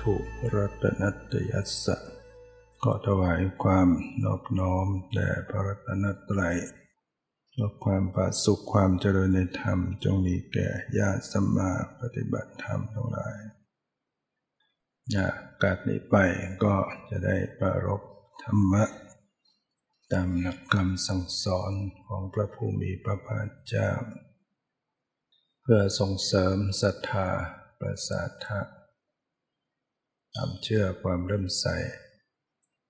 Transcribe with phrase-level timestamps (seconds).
[0.00, 0.14] ถุ
[0.54, 1.96] รัตนัตยัสสะ
[2.82, 3.88] ขอถวายความ
[4.24, 6.56] นอบน้อมแด่พระรัตนตรัย
[7.56, 10.68] ขอความปราสุขความเจริญในธรรม จงมีแก่
[10.98, 15.28] ญาติสัมมาปฏิบัติธรรมทั้งหลายา
[15.62, 16.16] การนี้ไป
[16.64, 16.76] ก็
[17.10, 18.02] จะได้ปรารบ
[18.44, 18.84] ธรรมะ
[20.12, 21.72] ตามหลักคำสั่งสอน
[22.06, 23.90] ของพระภูมิพระภาคเจ้า
[25.62, 27.28] เพื่อส่งเสริมศรัทธา
[27.78, 28.60] ประสาทะ
[30.34, 31.66] ความเชื่อความเริ่มใส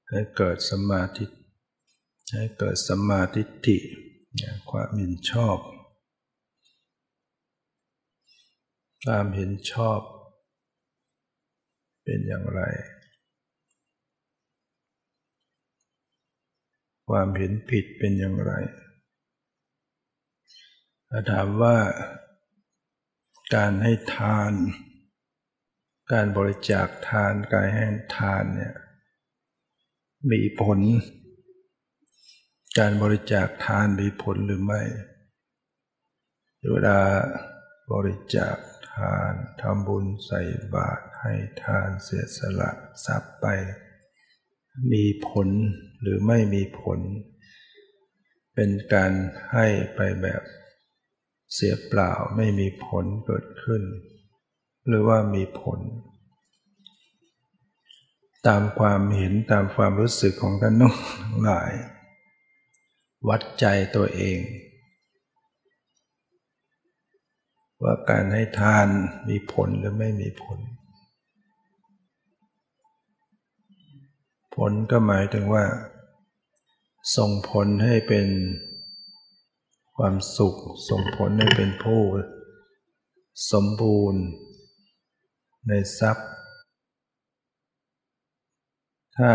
[0.09, 1.25] ให้เกิดสมาธิ
[2.35, 3.79] ให้เกิดสมาธิิ
[4.71, 5.59] ความเห็นชอบ
[9.05, 10.01] ความเห็นชอบ
[12.05, 12.61] เป็นอย่างไร
[17.09, 18.53] ความเห็นผิดเป็นอย่างไร
[21.09, 21.77] ถ้าถามว่า
[23.55, 24.53] การให้ทาน
[26.13, 28.75] การบริจาคทานกายแห้ทานเนี่ย
[30.31, 30.79] มีผล
[32.79, 34.83] การบริจาคทานมีผลหรือไม่
[36.71, 36.99] เวลา
[37.93, 38.57] บริจาค
[38.93, 40.41] ทานทำบุญใส่
[40.75, 41.33] บาตรให้
[41.65, 42.71] ทานเสียสละ
[43.05, 43.47] ทรัพย์ไป
[44.93, 45.49] มีผล
[46.01, 46.99] หรือไม่มีผล
[48.55, 49.13] เป็นการ
[49.53, 50.43] ให้ไปแบบ
[51.55, 53.83] เสียเปล่าไม่มีผลเกิดขึ้น
[54.91, 55.81] หรือว่ามีผล
[58.47, 60.97] ตามความเห็นตามความรู้สึกของท่านน้อง
[61.45, 61.73] หลาย
[63.29, 63.67] วัดใจ
[63.97, 64.39] ตัวเอง
[67.83, 68.89] ว่าการให้ทาน
[69.29, 70.59] มีผลหรือไม่มีผล
[74.55, 75.65] ผลก็หมายถึงว่า
[77.17, 78.29] ส่งผลให้เป็น
[79.97, 80.57] ความสุข
[80.89, 82.03] ส่งผลให้เป็นผู้
[83.53, 84.23] สมบูรณ์
[85.69, 86.29] ในทรัพย์
[89.17, 89.33] ถ้า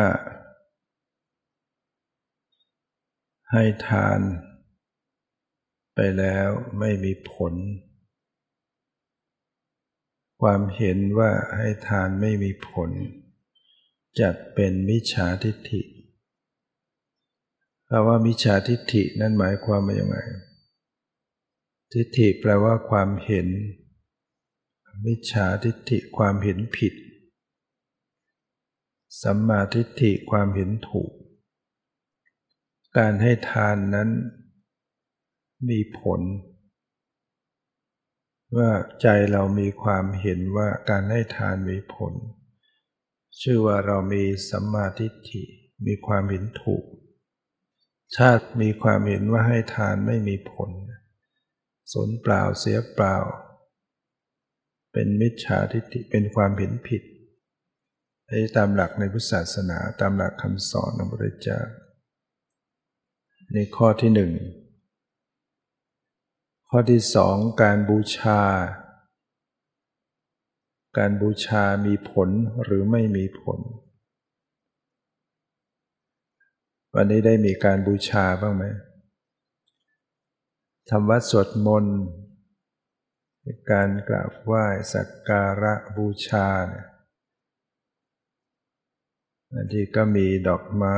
[3.51, 4.19] ให้ทาน
[5.95, 6.49] ไปแล้ว
[6.79, 7.53] ไม่มีผล
[10.41, 12.91] ความเห็นว่าให้ทานไม่มีผล
[14.19, 15.81] จัดเป็นมิจฉาทิฏฐิ
[17.89, 20.17] คำว่ามิจฉาทิฏฐินั่นหมายความว่าอย่างไร
[21.93, 23.47] ทิฏฐิแปลว่าความเห็น
[25.03, 26.93] มิจฉาทิฏฐิความเห็นผิด
[29.21, 31.11] สัมมาทิฏฐิความเห็นถูก
[32.97, 34.09] การให้ทานนั้น
[35.69, 36.21] มีผล
[38.57, 42.13] ว่าใจเรามีความเห็นว่าการให้ทานมีผล
[43.41, 45.43] ชื่อว่าเรามีสัมมาทิฏฐิ
[45.85, 46.85] มีความเห็นถูก
[48.15, 48.29] ถ้า
[48.61, 50.69] มีความเห็นว่าให้ทานไม่มีผล
[51.93, 53.17] สนเปล่าเสียเปล่า
[54.97, 57.01] เป็นมิจฉาทิฏฐิเป็นความเห็นผิด
[58.27, 61.59] ไอ้ตามหลักในพุทธศาสนาตามหลักคำสอนของพระเจ้า
[63.53, 64.31] ในข้อที่หนึ่ง
[66.69, 68.41] ข้อที่สองการบูชา
[70.97, 72.29] การบูชามีผล
[72.63, 73.59] หรือไม่มีผล
[76.95, 78.63] วันนี้ได้มีการบูชาบ้างไหม
[80.89, 81.97] ทำวัดสวดมนต์
[83.71, 86.87] การกราบไหว้สักการะบูชาเนี่ย
[89.51, 90.97] บางทีก็มีดอกไม้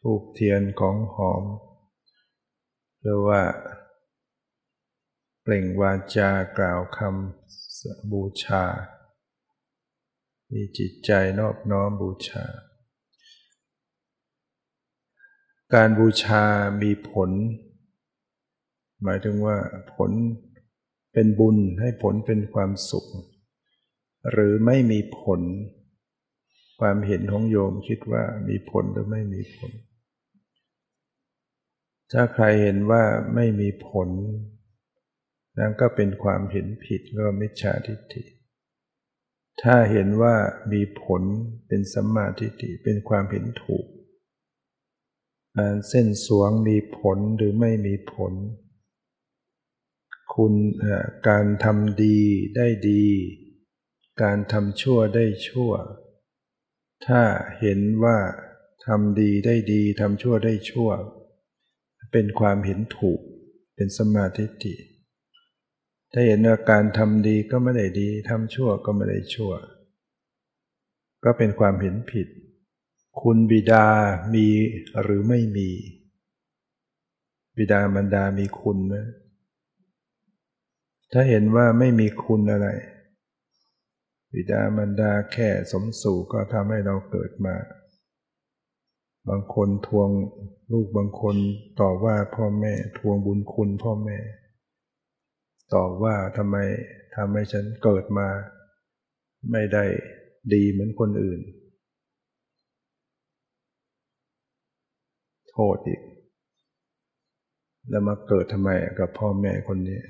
[0.00, 1.44] ทูบเทียนของหอม
[3.00, 3.42] หรือว่า
[5.42, 8.64] เปล่งวาจากล่าวคำบูชา
[10.52, 12.44] มีจิตใจนอบน้อมบูชา
[15.74, 16.42] การบูชา
[16.82, 17.30] มีผล
[19.02, 19.56] หมายถึงว่า
[19.94, 20.10] ผล
[21.12, 23.06] เป็นบุญให้ผลเป็นความสุข
[24.30, 25.40] หรือไม่มีผล
[26.80, 29.72] ความเห็นของโยมคิดว่ามีผลหรือไม่มีผล
[32.12, 33.04] ถ้าใครเห็นว่า
[33.34, 34.08] ไม่มีผล
[35.58, 38.22] นั่นก็เป็นความเห็นผิดก็มิจฉาทิฏฐิ
[39.62, 40.34] ถ้าเห็นว่า
[40.72, 41.22] มีผล
[41.68, 43.86] เป็นสัมมาทิฏฐิเป็นความเห็นถูก
[45.56, 48.32] การเส้นสวงมีผลหรือไม่มีผล
[50.34, 50.54] คุณ
[51.28, 52.18] การทำดี
[52.56, 53.04] ได้ดี
[54.22, 55.72] การทำชั่วได้ชั่ว
[57.06, 57.22] ถ้า
[57.60, 58.18] เห็นว่า
[58.86, 60.90] ทำดีได้ดีทำชั่วได้ชั่ว
[62.12, 63.20] เป็นความเห็นถูก
[63.76, 64.74] เป็นสมาธิิ
[66.12, 69.52] ถ้าเห็นว่าการทำดีก็ไม่ได้ดีทำชั่วก็ไม่ได้ชั่ว
[71.24, 72.28] ก็เป็นความเห็นผิด
[73.20, 73.86] คุณบิดา
[74.34, 74.46] มี
[75.02, 75.70] หรือไม่มี
[77.56, 78.94] บิดามารดามีคุณไหม
[81.12, 82.68] ถ้าเห็นว่าไม่มีคุณอะไร
[84.32, 87.56] บิดามารดาแค่สมสู่ก็ทำให้เราเกิดมา
[89.28, 90.10] บางคนทวง
[90.72, 91.36] ลูกบางคน
[91.80, 94.18] ต่อว่าพ่อแม่ทวงบุญคุณพ่อแม่
[95.74, 96.56] ต่อว่าทำไม
[97.14, 98.28] ทำให้ฉันเกิดมา
[99.50, 99.84] ไม่ได้
[100.52, 101.40] ดีเหมือนคนอื่น
[105.50, 106.00] โทษอีก
[107.88, 110.00] แล้วมาเกิดทำไมกับพ่อแม่คนนี้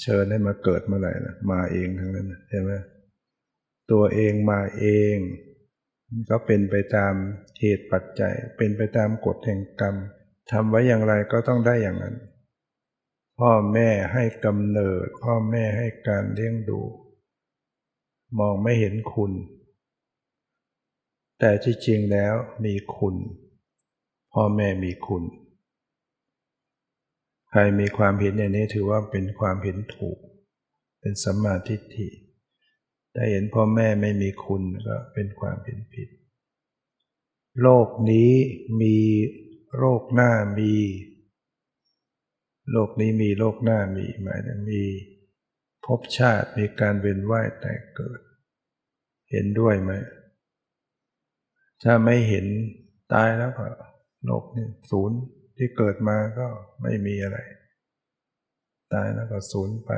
[0.00, 2.70] เชิญให้มาเกิดเมื่อไหร่นะมาเองทั้งนั้นใช่ไหม
[3.90, 5.16] ตัวเองมาเอง
[6.30, 7.14] ก็เป็นไปตาม
[7.60, 9.94] เหตุปัจจัย เป็นไปตามกฎแห่งกรรม
[10.50, 12.16] ทำไว้อย่างไรก็ต้องได้อย่างนั้น
[13.38, 16.80] พ่อแม่ให้กำเนิด พ่อแม่ให้การเลี้ยงดู
[18.38, 19.32] มองไม่เห็นคุณ
[21.40, 22.34] แต่ที่จริงแล้ว
[22.64, 23.16] มีคุณ
[24.32, 25.22] พ่อแม่มีคุณ
[27.56, 30.18] ครมีความเห็นอย่างนี้ถือว่าเป็นความเห็นถูก
[31.00, 32.08] เป็นสัมมาทิฏฐิ
[33.14, 36.08] ถ้าเห็นพ่อแม่ไม่มีคุณก็เป็นความเห็นผิด
[37.62, 38.32] โลกนี้
[38.82, 38.96] มี
[39.76, 40.74] โรคหน้ามี
[42.72, 44.82] โลกนี้มีโลกหน้ามีหมายถึงมี
[45.84, 48.20] ภพชาติมีการเวียนว่ายแต่เกิด
[49.30, 49.92] เห็นด้วยไหม
[51.82, 52.46] ถ้าไม่เห็น
[53.12, 53.66] ตายแล้วก็
[54.24, 55.18] โลกนี้ศูนย์
[55.56, 56.46] ที่เกิดมาก็
[56.82, 57.38] ไม่มีอะไร
[58.92, 59.90] ตายแล้วก็สูญไป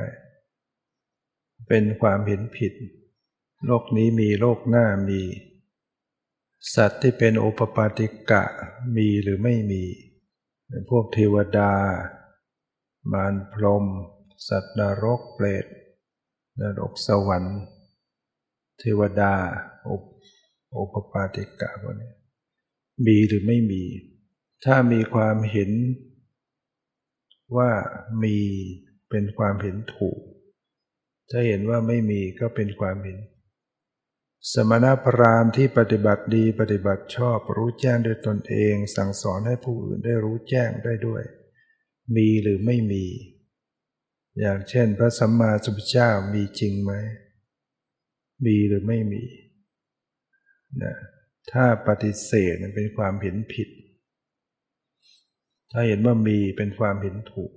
[1.67, 2.73] เป็นความเห็นผิด
[3.65, 5.21] โลกนี้มีโลกหน้ามี
[6.75, 8.43] สัตว์ที่เป็นโอปปาติกะ
[8.97, 9.83] มีหรือไม่มี
[10.67, 11.71] เป็นพวกเทวดา
[13.11, 13.85] มารพรม
[14.47, 15.65] สัตว์นรกเปรต
[16.61, 17.59] นรกสวรรค์
[18.79, 19.33] เทวดา
[20.71, 22.11] โอปปาติกะพวกนี้
[23.05, 23.83] มีหรือไม่มี
[24.65, 25.71] ถ้ามีความเห็น
[27.57, 27.71] ว่า
[28.23, 28.37] มี
[29.09, 30.19] เป็นความเห็นถูก
[31.29, 33.19] ถ้าเห็นว่าไม่มีก็เป็นความเห็น
[34.53, 41.23] สมณพราหมณ์ที่ปฏิบัติดีปฏิบัติชอบรู้แจ้งด้วยตนเอง สั่งสอนให้ผู้อื่นได้รู้แจ้งได้ด้วย
[42.15, 43.05] มีหรือไม่มี
[44.39, 46.93] อย่างเช่น พระสัมมาสัมพุทธเจ้ามีจริงไหม
[48.45, 49.23] มีหรือไม่มี
[50.83, 50.95] นะ
[51.51, 53.69] ถ้าปฏิเสธเป็นความเห็นผิด
[55.71, 57.51] ถ้าเห็นว่ามีเป็นความเห็นถูก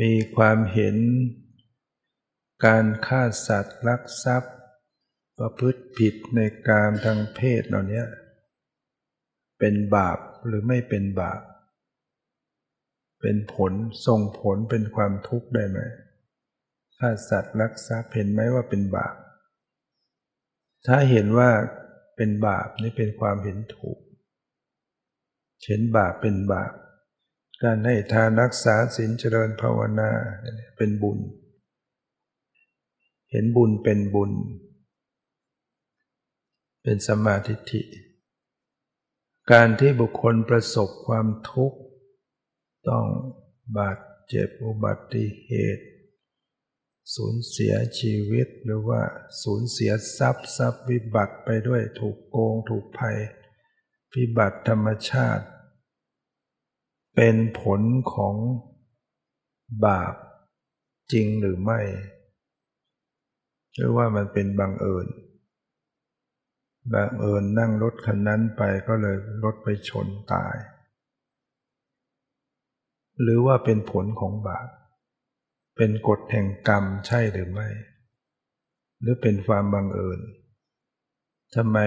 [0.00, 0.96] มีความเห็น
[2.66, 4.54] การฆ่าสัตว์ลักทรัพย์
[5.38, 8.02] ประพฤติผิดในการทางเพศเหล่านี้
[9.58, 11.40] เป็นบาปหรือไม่เป็นบาป
[13.20, 13.72] เป็นผล
[14.06, 15.78] ส่งผลเป็นความทุกข์ได้ไหม
[16.98, 19.14] ฆ่าสัตว์ลักทรัพย์เห็นไหมว่าเป็นบาป
[20.86, 21.50] ถ้าเห็นว่า
[22.16, 23.98] เป็นบาปนี่เป็นความเห็นถูก
[25.66, 26.72] เห็นบาปเป็นบาป
[27.62, 30.10] การให้ทานรักษาศีลเจริญภาวนา
[30.76, 31.18] เป็นบุญ
[33.30, 34.32] เห็นบุญเป็นบุญ
[36.82, 37.82] เป็นสมาธิิ
[39.52, 41.78] การที่บุคคลประสบความทุกข์
[42.88, 43.06] ต้อง
[43.78, 43.98] บาด
[44.28, 45.84] เจ็บอุบัติเหตุ
[47.14, 49.02] สูญเสียชีวิตหรือว่า
[49.42, 53.18] สูญเสียทรัพย์ทรัพย์วิบัติไปด้วยถูกโกงถูกภัย
[54.12, 55.44] พิบัติธรรมชาติ
[57.16, 57.80] เป็นผล
[58.14, 58.34] ของ
[59.86, 60.14] บาป
[61.12, 61.80] จริงหรือไม่
[63.74, 65.06] หรือว่ามันเป็นบังเอิญ
[66.92, 70.56] บังเอิญนั่งรถคันนั้นไปก็เลยรถไปชนตาย
[73.22, 74.68] หรือว่าเป็นผลของบาป
[75.76, 77.68] เป็นกฎแห่งกรรมใช่หรือไม่
[79.00, 80.20] หรือเป็นความบังเอิญ
[81.54, 81.78] ทำไม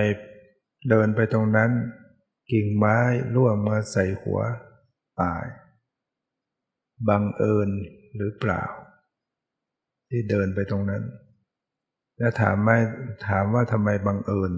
[0.89, 1.71] เดินไปตรงนั้น
[2.51, 2.97] กิ่งไม้
[3.35, 4.41] ร่วงมาใส่หัว
[5.21, 5.43] ตาย
[7.09, 7.69] บังเอิญ
[8.15, 8.63] หรือเปล่า
[10.09, 11.03] ที่เดินไปตรงนั้น
[12.17, 12.77] แล้วถามไม่
[13.27, 14.51] ถามว่าทำไมบังเอิญ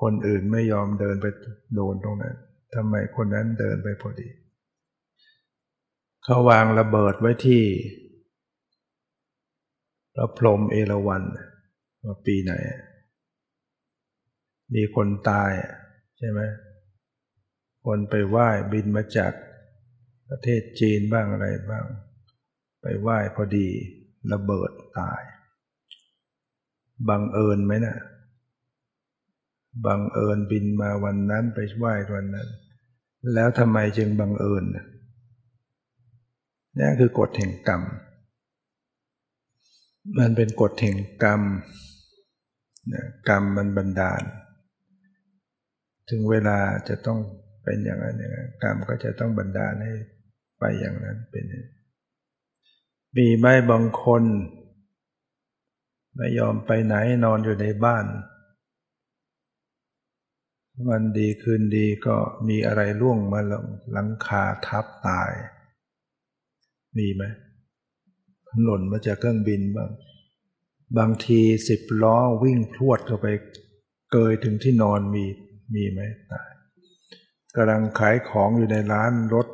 [0.00, 1.26] คนอื่นไม่ยอมเดินไป
[1.74, 2.36] โดนตรงนั้น
[2.74, 4.28] ทำไมคนนั้นเดินไปพอดี
[6.24, 7.62] เขาวางระเบิดไว้ที่
[10.14, 11.22] พระพรหมเอราวัน
[12.04, 12.52] มาปีไหน
[14.74, 15.50] มีคนตาย
[16.18, 16.40] ใช่ไหม
[17.84, 19.32] คนไปไหว้บินมาจาก
[20.28, 21.84] ประเทศจีนบ้างอะไรบ้าง
[22.82, 23.68] ไปไหว้พอดี
[24.32, 25.22] ระเบิดตาย
[27.08, 27.96] บังเอิญไหมนะ
[29.86, 32.48] บังเอิญบินมาวันนั้นไปไหว้วันนั้น
[33.34, 34.64] แล้วทำไมจึงบังเอิญ
[36.78, 37.82] นี่คือกฎแห่งกรรม
[40.18, 41.42] มันเป็นกฎแห่งกรรม
[43.28, 44.22] กรรมมันบันดาล
[46.10, 46.58] ถึงเวลา
[46.88, 47.18] จะต้อง
[47.64, 49.94] เป็นอย่างนั้นอย่างนั้นกรรมก็จะต้องบันดาลให้
[50.58, 51.44] ไปอย่างนั้นเป็น
[53.16, 54.22] มีไหมบางคน
[56.16, 58.06] ไม่ยอมไปไหนนอนอยู่ในบ้าน
[60.88, 62.16] วันดีคืนดีก็
[62.48, 63.40] มีอะไรล่วงมา
[63.92, 65.30] หลังคาทับตาย
[66.98, 67.22] มีไหม
[68.62, 69.90] หล่นมาจากเครื่องบินบ้าง
[70.98, 73.26] บางทีสิบล้อวิ่งพรวดเข้าไป
[74.12, 75.24] เกยถึงที่นอนมี
[75.74, 76.00] มีไหม
[76.32, 76.51] ตาย
[77.56, 79.48] กำลังขายของอยู่ในร้านรถ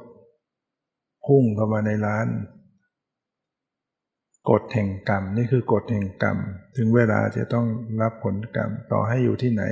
[1.24, 2.26] พุ่งเข้ามาในร้าน
[4.50, 6.38] กฎแห่งกรรมนี่คือกฎแห่งกรรม
[6.76, 7.66] ถึงเวลาจะต้อง
[8.00, 9.62] รับผลกรรมต่อให้อยู่ที่ไหน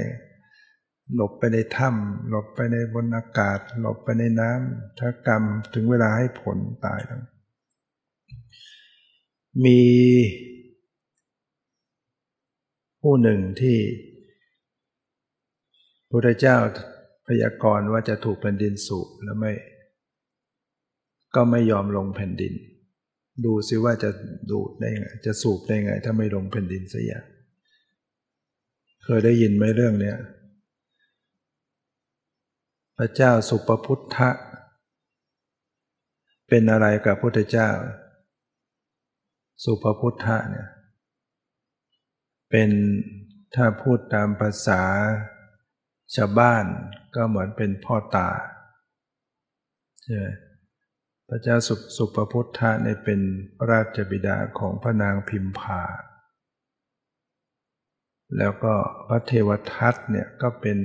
[1.14, 5.42] หลบไปในถ้ำหลบไปในบนอากาศ หลบไปในน้ำถ้ากรรม
[5.74, 7.22] ถึงเวลาให้ผลตายแล้ว
[9.64, 9.80] มี
[13.00, 13.78] ผู้หนึ่งที่
[16.10, 16.56] พระเจ้า
[17.26, 19.52] พยากรณ์ว่าจะถูกแผ่นดินสูบแล้วไม่
[21.34, 22.54] ก็ไม่ยอมลงแผ่นดิน
[23.44, 24.10] ดูซิว่าจะ
[24.50, 27.24] ดูดได้ไงจะสูบได้ไง ถ้าไม่ลงแผ่นดินสักอย่าง
[29.04, 30.18] เคยได้ยินไหมเรื่องเนี้ย
[32.98, 34.30] พระเจ้าสุปพุทธะ
[36.48, 37.68] เป็นอะไรกับพุทธเจ้า
[39.64, 40.68] สุปพุทธะเนี่ย
[42.50, 42.70] เป็น
[43.54, 44.82] ถ้าพูดตามภาษา
[46.14, 46.64] ชาวบ้าน
[47.16, 48.30] ก็เหมือนเป็นพ่อตา
[50.02, 50.26] ใช่ไหม
[51.28, 53.20] พระเจ้าสุสปพุทธะในเป็น
[53.56, 55.82] พระราชบิดาของพระนางพิมพา
[58.38, 58.74] แล้วก็
[59.08, 60.76] พระเทวทัตเนี่ยก็เป็น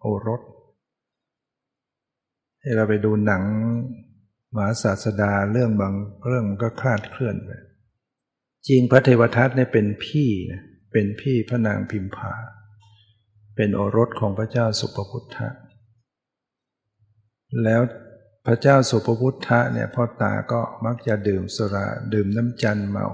[0.00, 0.42] โอรส
[2.60, 3.44] ให้เราไปดูหนัง
[4.54, 5.94] มหาศาสดาเรื่องบาง
[6.26, 7.50] เรื่องก็คลาดเคลื่อนไป
[8.68, 12.32] จริงพระเทวทัตเนี่ยเป็นพี่นะเป็นพี่พระนางพิมพา
[13.56, 15.48] เป็นโอรสของพระเจ้าสุปพุทธะ
[17.64, 17.80] แล้ว
[18.46, 23.06] พระเจ้าสุปพุทธะเนี่ยพ่อตาก็มักจะดื่มสุราดื่มน้ำจันเมา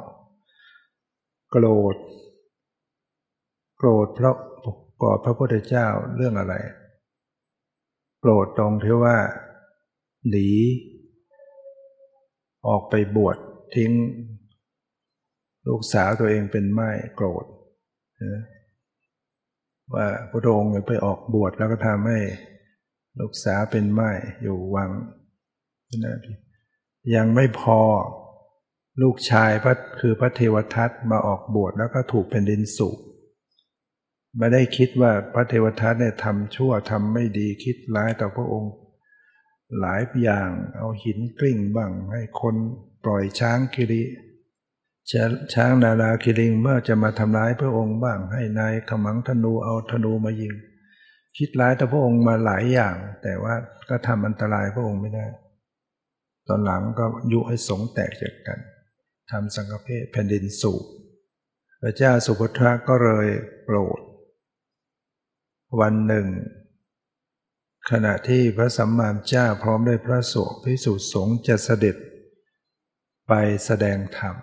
[1.50, 1.96] โกรธ
[3.78, 4.36] โกรธเพราะ
[5.02, 5.86] กอดพระพุทธเจ้า
[6.16, 6.54] เรื่องอะไร
[8.20, 9.16] โกรธตรงที่ว่า
[10.30, 10.48] หนี
[12.66, 13.36] ออกไปบวช
[13.74, 13.92] ทิ้ง
[15.66, 17.44] ลูกสาวตัวเองเป็นไม้โกรธ
[19.94, 22.18] ว่าพระองค์ไปออกบวชแล้วก็ทำให้
[23.20, 24.10] ลูกสาวเป็นไม้
[24.42, 24.90] อยู่วัง
[26.04, 26.16] นะ
[27.14, 27.80] ยังไม่พอ
[29.02, 32.98] ลูกชายพระคือพระเทวทัตมาออกบวชแล้วก็ถูกแผ่นดินสูบ
[34.38, 38.72] ไม่ได้คิดว่าพระเทวทัตเนี่ยทำชั่วทำไม่ดีคิดร้ายต่อพระองค์
[39.80, 42.54] หลายอย่างเอาหินกลิ้งบ้างให้คน
[43.04, 44.02] ปล่อยช้างกิริ
[45.54, 50.54] ช้างนาลาคิริงเมื่อจะมาทำร้ายพระองค์บ้างให้นายขมังธนูเอาธนูมายิง
[51.38, 53.54] คิดร้ายต่อพระองค์มาหลายอย่าง แต่ว่า
[53.88, 55.26] ก็ทำอันตรายพระองค์ไม่ได้
[56.48, 58.58] ตอนหลังก็ยุให้สงแตกจากกัน
[59.30, 60.84] ทำสังฆเพศแผ่นดินสูบ
[61.82, 63.28] พระเจ้าสุภทรก็เลย
[63.64, 64.00] โกรธ
[65.80, 66.26] วันหนึ่ง
[67.90, 71.96] ขณะที่พระสัมมาสัมพุทธเจ้าพร้อมด้วยพระสงฆ์พิสุสงฆ์จะเสด็จ
[73.28, 73.32] ไป
[73.64, 74.36] แสดงธรรม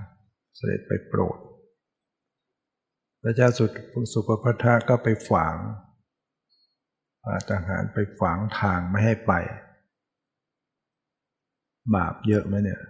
[0.55, 1.37] เสด็จไปโปรด
[3.23, 3.65] พระเจ้าสุ
[4.13, 5.55] สุปพัทธะก็ไปฝาง
[7.49, 9.33] ทหารไปฝางทางไม่ให้ไป
[11.95, 12.81] บาปเยอะไหมเนี่ย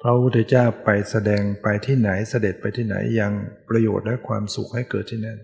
[0.00, 3.32] พระพุทธเจ้าไปแสดงไปที่ไหนเสด็จไปที่ไหนยัง
[3.68, 5.38] ประโยชน์และความสุขให้เกิดที่นั่น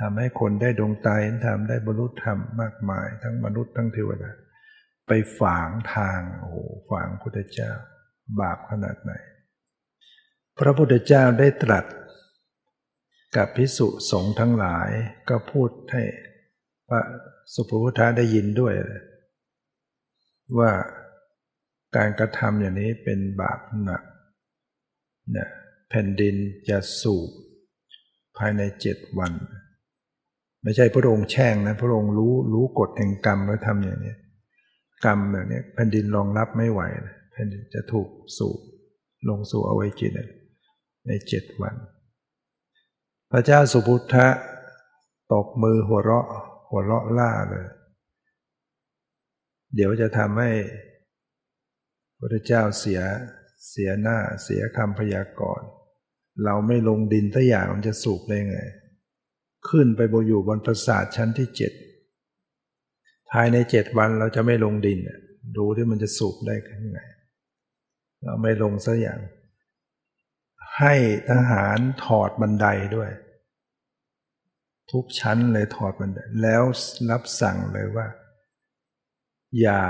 [0.00, 4.30] ทำให้คนได้ดวงตาเห็นธรรมได้บรรลุธรรมมากมาย ทั้งมนุษย์ทั้งเทวดา
[5.06, 6.56] ไปฝางทางโอ้โห
[6.90, 7.70] ฝางพุทธเจ้า
[8.40, 9.12] บาปขนาดไหน
[10.58, 11.84] พระพุทธเจ้าได้ตรัส
[13.36, 14.90] กับพิสุสงฆ์ทั้งหลาย
[15.28, 16.02] ก็พูดให้
[16.88, 17.00] พระ
[17.52, 18.74] สุภพุทธะได้ยินด้วย
[20.58, 20.70] ว่า
[21.96, 24.02] การกระทำอย่างนี้เป็นบาปหนัก
[25.32, 25.48] เนี่ย
[25.88, 26.34] แผ่นดิน
[26.68, 27.30] จะสูบ
[28.38, 29.32] ภายในเจ็ดวัน
[30.62, 34.14] ไม่ใช่พระองค์แช่งนะพระองค์รู้รู้กฎแห่งกรรมแล้วทำอย่างนี้
[35.04, 36.80] กรรมแบบนี้แผ่นดินรองรับไม่ไหว
[37.32, 38.08] แผ่นดินจะถูก
[38.38, 38.60] สูบ
[39.28, 40.12] ลงสู่อวัยจิต
[41.06, 41.74] ในเจ็ดวัน
[43.30, 44.26] พระเจ้าสุพุทธะ
[45.32, 46.28] ตบมือหัวเราะ
[46.68, 47.66] หัวเราะล่าเลย
[49.74, 50.50] เดี๋ยวจะทำให้
[52.18, 53.00] พระเจ้าเสีย
[53.70, 55.68] เสียหน้าเสียคำพยากรณ์
[56.44, 58.58] เราไม่ลงดินถ้าอย่างมันจะสูบได้ไง
[59.68, 61.72] ขึ้นไปบอยู่บนปราสาทชั้นที่เจ็ด
[63.30, 64.98] ภายในเจ็ดวันเราจะไม่ลงดิน
[65.56, 67.00] ดูที่มันจะสูบได้ยังไง
[68.22, 69.20] เราไม่ลงสักอย่าง
[70.78, 70.94] ให้
[71.30, 72.66] ทหารถอดบันได
[72.96, 73.10] ด้วย
[74.92, 76.62] ทุกชั้นเลยถอดบันไดแล้ว
[77.10, 78.06] รับสั่งเลยว่า
[79.60, 79.82] อย่า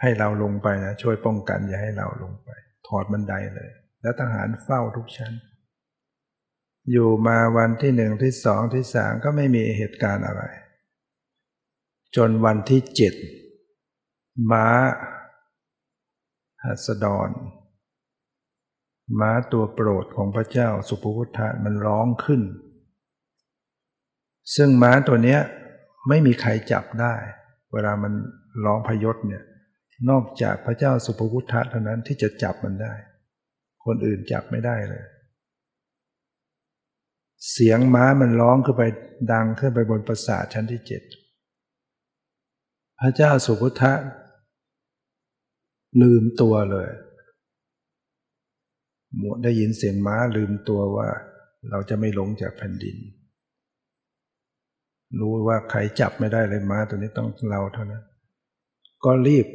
[0.00, 2.50] ให้เราลงไปนะช่วยป้องกันอย่าให้เราลงไป
[2.88, 3.70] ถอดบันไดเลย
[4.02, 5.32] แล้วทหารเฝ้าทุกชั้น
[6.90, 10.42] อยู่มาวันที่หนึ่งที่สองที่สามก็ไม่มีเหตุการณ์อะไร
[12.16, 13.14] จนวันที่เจ็ด
[14.50, 14.66] ม้า
[16.64, 17.30] หัสดร
[19.20, 22.42] ม้าตัวโปรดของพระเจ้าสุภุทธะมันร้องขึ้น
[24.56, 25.40] ซึ่งม้าตัวเนี้ย
[26.08, 27.14] ไม่มีใครจับได้
[27.72, 28.12] เวลามัน
[28.64, 29.44] ร้องพยศเนี่ย
[30.10, 32.94] นอกจากพระเจ้าสุภพุทธะเท่านั้นที่จะจับมันได้
[33.84, 35.04] คนอื่นจับไม่ได้เลย
[37.50, 38.82] เสียงม้ามันร้องขึ้นไป
[39.32, 41.02] ดังขึ้นไปบนปราสาทชั้นที่เจ็ด
[43.00, 43.92] พระเจ้าสุพุทธะ
[46.02, 46.90] ลืมตัวเลย
[49.16, 51.08] หมได้ยินเสียงม้าลืมตัวว่า
[51.70, 52.96] เราจะไม่หลงจากแผ่นดิน
[55.18, 58.04] รู้ว่าใครจับไม่ได้เลยม้าตัวนี้ต้องเราเท่านั้น
[59.04, 59.46] ก็รีบ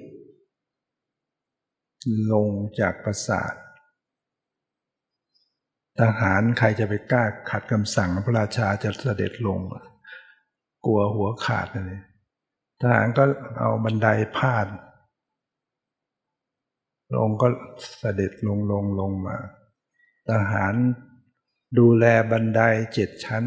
[2.33, 2.47] ลง
[2.79, 3.53] จากปราสาท
[5.99, 9.59] ทหารใครจะไปกล้าขัดคำสั่งพระราชาจะเสด็จลง
[10.85, 12.01] กลัวหัวขาดเลย
[12.81, 13.23] ทหารก็
[13.59, 14.67] เอาบันไดพาด
[17.07, 17.47] พระองค์ก็
[17.99, 19.37] เสด็จลงลงลงมา
[20.29, 20.73] ทหาร
[21.79, 22.61] ดูแลบันได
[22.93, 23.43] เจ็ดชั้น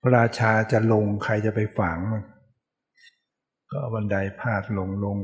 [0.00, 2.24] พระราชาจะลงใครจะไปฝังมัน
[3.70, 5.18] ก็บันไดพาดลงลง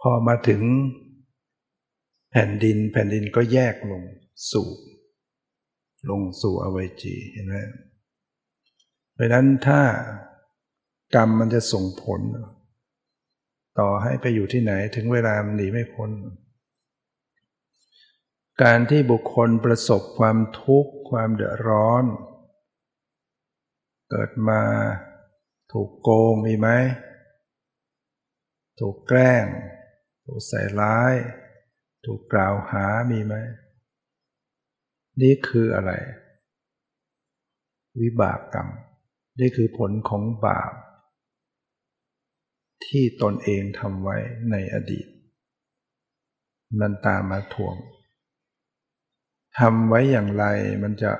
[0.00, 0.62] พอมาถึง
[2.30, 4.02] แผ่นดินแผ่นดินก็แยกลง
[4.52, 4.68] สู่
[6.10, 7.56] ลงสู่อวัยจีเห็นไหม
[9.14, 9.80] เพราะนั้นถ้า
[11.14, 12.20] กรรมมันจะส่งผล
[13.78, 16.10] ต่อให้ไปอยู่ที่ไหนถึงเวลามันหนีไม่พ้น
[18.62, 22.04] การที่บุคคลประสบความทุกข์ความเดือดร้อน
[24.10, 24.62] เกิดมา
[25.72, 26.68] ถูกโกงมีไหม
[28.80, 29.44] ถูกแกล้ง
[30.24, 31.14] ถูกใส่ร้าย
[32.04, 33.34] ถูกกล่าวหามีไหม
[35.22, 35.92] นี่คืออะไร
[38.00, 38.68] วิบากกรรม
[39.40, 40.72] นี่คือผลของบาป
[42.86, 44.16] ที่ตนเองทำไว้
[44.50, 45.06] ในอดีต
[46.80, 47.76] มันตามมาทวง
[49.58, 50.44] ทำไว้อย่างไร
[50.82, 51.12] มันจะ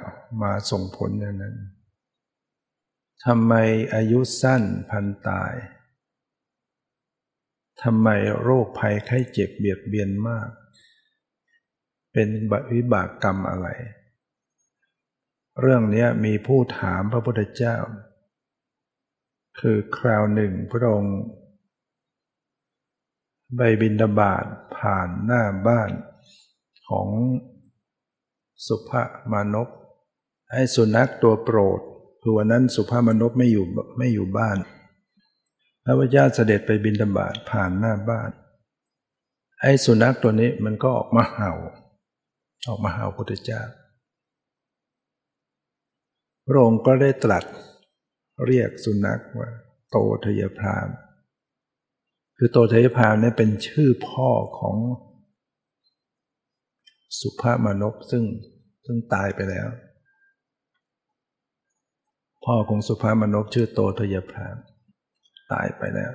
[0.42, 1.56] มาส่งผลอย่างนั้น
[3.24, 3.54] ทำไม
[3.94, 5.54] อายุสั้นพันตาย
[7.82, 8.08] ทำไม
[8.42, 10.48] โรคภัยไข้เจ็บเบียดเบียนมาก
[12.12, 12.28] เป็น
[12.74, 13.68] วิบากกรรมอะไร
[15.60, 17.76] เรื่องนี้มีผู้ถามพระพุทธเจ้า
[19.60, 21.18] คือคราวหนึ่งพระองค์
[23.56, 24.44] ใบบินดาบาด
[24.76, 25.90] ผ่านหน้าบ้าน
[26.88, 27.08] ของ
[28.66, 28.90] สุภ
[29.32, 29.68] มานพ
[30.52, 31.80] ให้สุนัขตัวโปรด
[32.28, 33.64] คือวันนั้นสุภาพมนพไม่อยู่
[33.98, 34.58] ไม่อยู่บ้าน
[35.84, 38.30] พระพุทธเจ้าเสด็จไปบินดาบาดผ่านหน้าบ้าน
[39.60, 41.52] ไอ้สุนัขตัวนี้มันก็ออกมาเห่า
[42.68, 43.62] ออกมาเห่าพุทธเจ้า
[46.46, 47.44] พระองค์ก็ได้ตรัส
[48.46, 49.50] เรียกสุนัขว่า
[49.90, 50.88] โตทยพราม
[52.36, 54.76] คือโตทยพรามเนี่ยเป็นชื่อพ่อของ
[57.20, 58.24] สุภาพมนพซึ่ง
[58.84, 59.68] ซึ่งตายไปแล้ว
[62.46, 64.56] พ่อของสุภามนพชื่อโตทยพราม
[65.52, 66.12] ตายไปแล้ว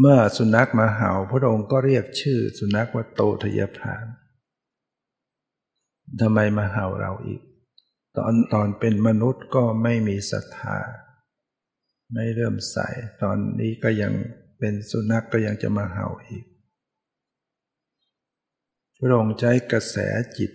[0.00, 4.06] เมื่อสุนัขมาเห่าพระองค์ก็เรียกชื่อสุนัขว่าโตทยพราม
[6.20, 7.40] ทำไมมาเห่าเราอีก
[8.16, 10.78] ตอนตอนเป็นมนุษย์ก็ไม่มีศรัทธา
[12.12, 12.88] ไม่เริ่มใส่
[13.22, 14.12] ตอนนี้ก็ยัง
[14.58, 16.44] เป็นสุนัขกก็ยังจะมาเห่าอีก
[18.98, 19.96] พระองค์ใช้กระแส
[20.38, 20.52] จิต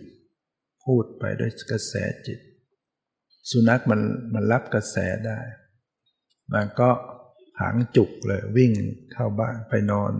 [0.84, 1.96] พูดไปด้วยกระแส
[2.28, 2.40] จิต
[3.50, 4.02] สุนัขมัน
[4.34, 5.40] มันรับกระแสได้
[6.54, 6.90] มันก็
[7.60, 8.72] หางจุกเลยวิ่ง
[9.12, 10.14] เข้าบ้านไปนอน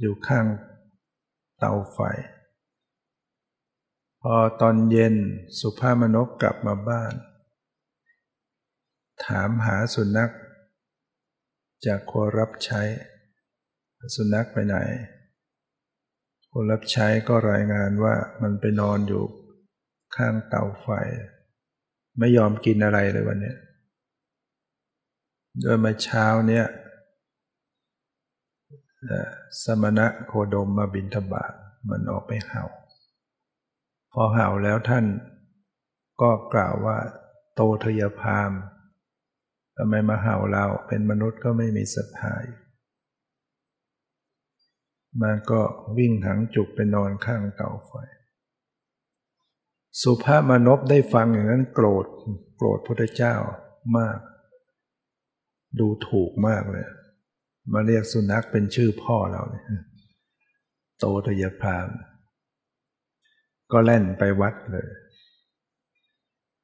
[0.00, 0.46] อยู่ข้าง
[1.58, 1.98] เตาไฟ
[4.22, 5.14] พอตอนเย็น
[5.60, 7.12] สุภาพมนกกลับมาบ้าน
[9.24, 10.32] ถามหาสุนัข
[11.86, 12.82] จากคนรับใช้
[14.16, 14.76] สุนัขไปไหน
[16.50, 19.24] คนรับใช้ก็รายงานว่ามันไปนอนอยู่
[20.16, 20.88] ข้างเตาไฟ
[22.18, 23.54] ไม่ยอมกินอะไรเลยวันนี้
[25.60, 26.66] โดยมาเช้าเนี่ย
[29.62, 31.52] สมณะโคดมมาบินทบาท
[31.90, 32.64] มันออกไปเห่า
[34.12, 35.04] พอเห่าแล้วท่าน
[36.20, 36.98] ก็กล่าวว่า
[37.54, 38.52] โตทยพาม
[39.76, 42.34] ทำไมมาเห่าเราเป็นมนุษย์ก็ไม่มีศรัทธา
[45.22, 45.60] มันก็
[45.98, 47.92] วิ่งหังจุกไปนอนข้างเตาไฟ
[50.02, 52.06] สุภาพมนพได้ฟังอย่างนั้นโกรธ
[52.56, 53.34] โกรธพระเจ้า
[53.96, 54.18] มาก
[55.78, 56.86] ดูถูกมากเลย
[57.72, 59.84] มาเรียกสุนัขเป็นชื่อพ่อเราเนี่ย
[60.98, 61.88] โตทยพาม
[63.72, 64.88] ก็แล่นไปวัดเลย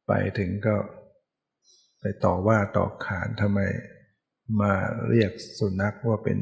[0.07, 0.77] ไปถึงก็
[2.01, 3.61] ไปต่อว่าต่อขานทำไม
[4.61, 4.73] มา
[5.09, 6.39] เรียกสุนัขว่าเป็น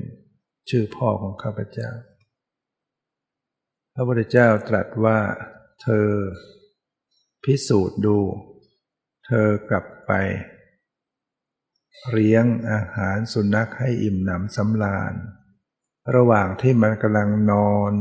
[0.71, 1.91] ชื่อพ่อของข้าพเจ้า
[3.95, 5.19] พระพุทธเจ้าตรัสว่า
[5.83, 6.09] เธอ
[7.45, 8.19] พิสูจน์ดู
[9.27, 10.13] เธอกลับไป
[12.11, 15.15] เลี้ยงอาหารสุนัขให้อิ่มหนำสำราญ
[16.15, 17.93] ระหว่างที่มันกำลังนอน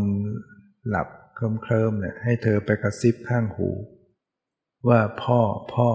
[0.87, 3.69] หลับเคลิ้มๆเนี่ยให้เธอไปกระซิบข้างหู
[4.87, 5.41] ว่าพ่อ
[5.73, 5.89] พ่อ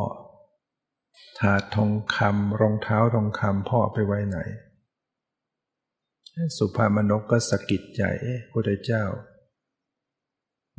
[1.38, 4.38] ถาดทองคำรองเท้าทองคำพ่อไปไว้ไหน
[6.56, 8.02] สุภามนกก็สะกิดใจ
[8.52, 9.04] พระเจ้า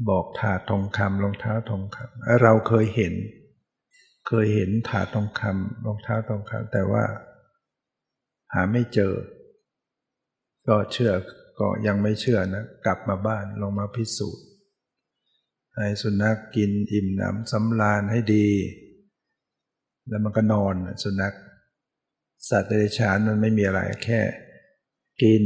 [0.09, 3.13] บอกถาทองคำรองเท้าทองคำเราเคยเห็น
[4.27, 7.03] เคยเห็นถาทองคำรองเท้าทองคำแต่ว่า
[8.53, 9.13] หาไม่เจอ
[10.67, 11.13] ก็เชื่อ
[11.59, 14.45] ก็ยังไม่เชื่อนะ กลับมาบ้านลองมาพิสูจน์
[15.75, 18.47] ให้สุนัขกกินอิ่มหนำสำราญให้ดี
[20.07, 21.33] แล้วมันก็นอนสุนัข
[22.49, 24.21] สัตว์เดรัจฉานมันไม่มีอะไรแค่
[25.23, 25.43] กิน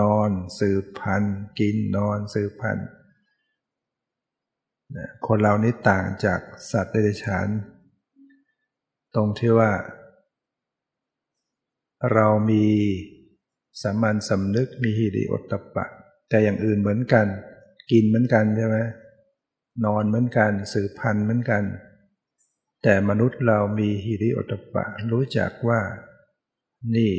[0.00, 2.88] นอน สืบพันธุ์กินนอนสืบพันธุ์
[5.26, 7.48] คนเรานี่ต่างจากสัตว์เดรัจฉาน
[9.14, 9.72] ตรงที่ว่า
[12.12, 12.66] เรามี
[13.82, 15.86] สามัญสำนึกมีฮิริโอตตปะ
[16.28, 17.26] แต่อย่างอื่นเหมือนกัน
[17.90, 18.78] กินเหมือนกันใช่ไหม
[19.84, 21.62] นอนเหมือนกัน สืบพันธุ์เหมือนกัน
[22.82, 25.80] แต่มนุษย์เรามีฮิริโอตปะ รู้จักว่า
[26.96, 27.12] นี่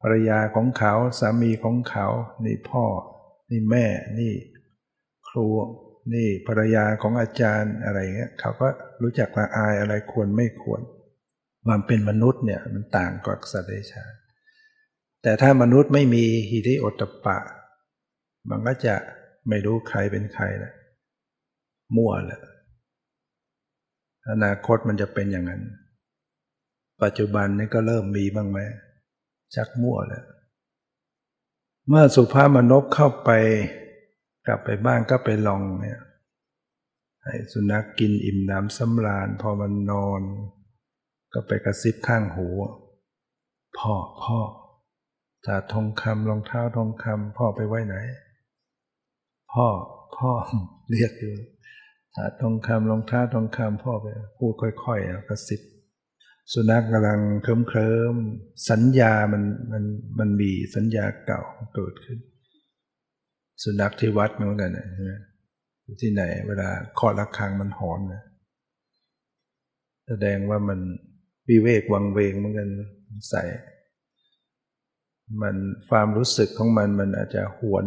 [0.00, 2.06] ภรรยาของเขาสามีของเขา
[2.44, 2.84] นี่พ่อ
[3.50, 3.86] นี่แม่
[4.18, 4.32] นี่
[5.28, 5.46] ครู
[6.12, 8.68] นี่ภรรยาของอาจารย์อะไรเงี้ยเขาก็
[9.02, 10.82] รู้จักละอายอะไรควรไม่ควร
[11.66, 14.12] ความเป็นมนุษย์เนี่ยมันต่างกับสัตว์เดรัจฉาน
[15.22, 17.38] แต่ถ้ามนุษย์ไม่มีฮิริโอตปะ
[18.50, 18.94] มันก็จะ
[19.48, 20.72] ไม่รู้ใครเป็นใครนะ
[21.96, 22.40] มั่วแหละ
[24.30, 25.62] อนาคตมันจะเป็นอย่างนั้น
[27.02, 28.58] ปัจจุบันนี้ก็เริ่มมีบ้างไหม
[29.54, 30.24] ชักมั่วแล้ว
[31.88, 33.30] เมื่อสุภาพมนบเข้าไป
[34.46, 36.00] กลับไปบ้านก็ไปลองเนี่ย
[37.24, 40.22] ให้สุนัขกกินอิ่มน้ำสำราญ พอมันนอน
[41.32, 42.48] ก็ไปกระซิบข้างหู
[43.78, 44.40] พ่อพ่อ
[45.46, 47.96] ถาทองคำรองเท้าทองคำพ่อไปไว้ไหน
[49.52, 49.66] พ่อ
[50.16, 50.30] พ่อ
[50.90, 51.34] เรียกอยู่
[52.14, 54.06] ถาทองคำรองเท้าทองคำพ่อไป
[54.38, 54.52] พูด
[54.84, 55.60] ค่อยๆกระสิบ
[56.52, 58.14] สุนัขกำลังเคลิ้มเคลิม
[58.70, 59.84] สัญญามันมัน
[60.18, 61.42] มันมีสัญญาเก่า
[61.74, 62.18] เกิดขึ้น
[63.62, 65.12] สุนัขที่วัดเหมือนกันใช่ไหม
[66.02, 68.22] ที่ไหน เวลาเคาะระฆังมันหอนนะ
[70.08, 70.80] แสดงว่ามัน
[71.48, 72.68] วิเวกวังเวงเหมือนกัน
[73.30, 73.42] ใส่
[75.42, 75.56] มัน
[75.88, 77.86] ความรู้สึกของมันมันอาจจะหวน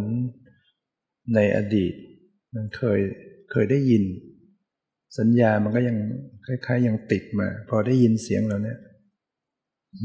[1.36, 1.94] ในอดีต
[2.56, 3.00] มันเคย
[3.52, 4.04] เคยได้ยิน
[5.20, 5.98] สัญญามันก็ยัง
[6.46, 8.80] คล้ายๆยังติดมา พอได้ยินเสียงเราเนี่ย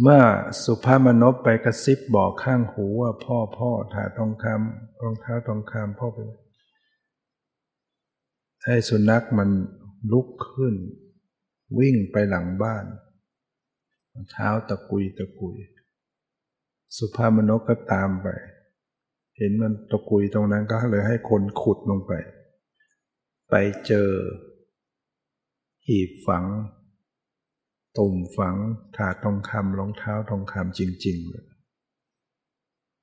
[0.01, 0.23] เมื่อ
[0.65, 6.19] สุภาพมนพไปกระซิบบอกข้างหูว่าพ่อพ่อถาทองคำรองเท้าทองคำพ่อไป
[8.65, 9.51] ให้สุนัขมัน
[10.13, 10.75] ลุกขึ้น
[11.79, 12.85] วิ่งไปหลังบ้าน
[14.31, 15.57] เท้าตะกุยตะกุย
[16.97, 18.29] สุภาพมนพก็ตามไป
[19.37, 22.13] เห็นมันตะกุยตรงนั้นก็เลยให้คนขุดลงไป
[23.51, 23.55] ไป
[23.87, 24.09] เจอ
[25.87, 26.45] หีบฝัง
[27.99, 28.57] ตุ่มฝัง
[28.97, 31.47] ถาดทองคำรองเท้าทองคำจริงๆเลย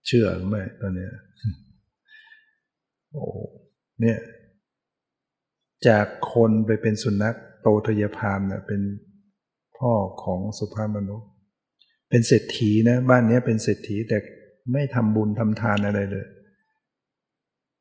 [0.08, 1.10] เชื่อไหมตอนนี้
[3.12, 3.26] โอ้
[4.02, 4.20] เนี่ย
[5.88, 8.82] จากคนไปเป็นสุนัขโตทยพามเนี่ยเป็น
[9.78, 11.30] พ่อของสุภาพมนุษย์
[12.10, 14.18] เป็นเศรษฐีนะ บ้านนี้เป็นเศรษฐีแต่
[14.74, 16.28] ไม่ทำบุญทำทานอะไรเลย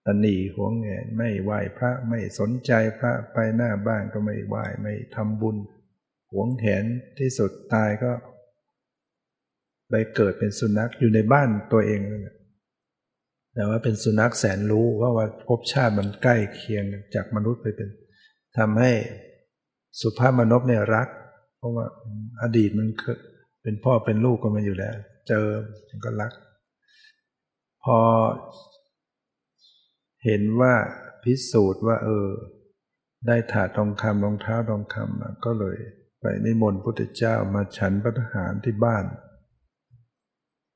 [0.07, 5.57] ตนีหัวงแงนไม่ไหว้พระไม่สนใจพระไปหน้าบ้านก็ไม่ไหว้ไม่ทำบุญ
[6.33, 6.85] หวงแหน
[7.19, 8.12] ที่สุดตายก็
[9.91, 12.37] ไปเกิดเป็นสุนัขอยู่ในบ้านตัวเองนั่นแหละ
[13.55, 17.88] แต่ว่าเป็นสุนัขแสนรู้ว่าว่าภพชาติมันใกล้เคียงจากมนุษย์ไปเป็น
[18.59, 18.93] ทำให้
[20.01, 21.09] สุภาพมนุษย์เนี่ยรัก
[21.57, 21.87] เพราะว่า
[22.43, 22.88] อดีตมัน
[23.62, 24.95] เป็นพ่อเป็นลูกกันมาอยู่แล้ว
[25.29, 25.47] เจอ
[25.88, 26.33] มันก็รัก
[27.85, 27.99] พอ
[30.25, 30.75] เห็นว่า
[31.23, 32.29] พิสูจน์ว่า เออ
[33.27, 35.77] ได้ถาทองคำรองเท้าทองคำก็เลย
[36.20, 39.04] ไปนิมนต์พุทธเจ้ามาฉันพระทหารที่บ้าน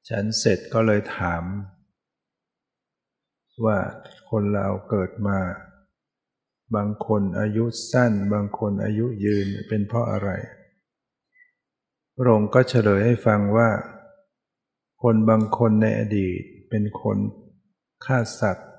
[0.08, 1.44] ฉันเสร็จก็เลยถาม
[3.64, 3.78] ว่า
[4.30, 5.38] คนเราเกิดมา
[6.74, 10.30] บางคนอายุสั้น บางคนอายุยืนเป็นเพราะอะไร
[12.16, 13.70] พระองค์ก็เฉลยให้ฟังว่า
[15.02, 17.18] คนบางคนในอดีตเป็นคน
[18.04, 18.70] ฆ่าสัตว์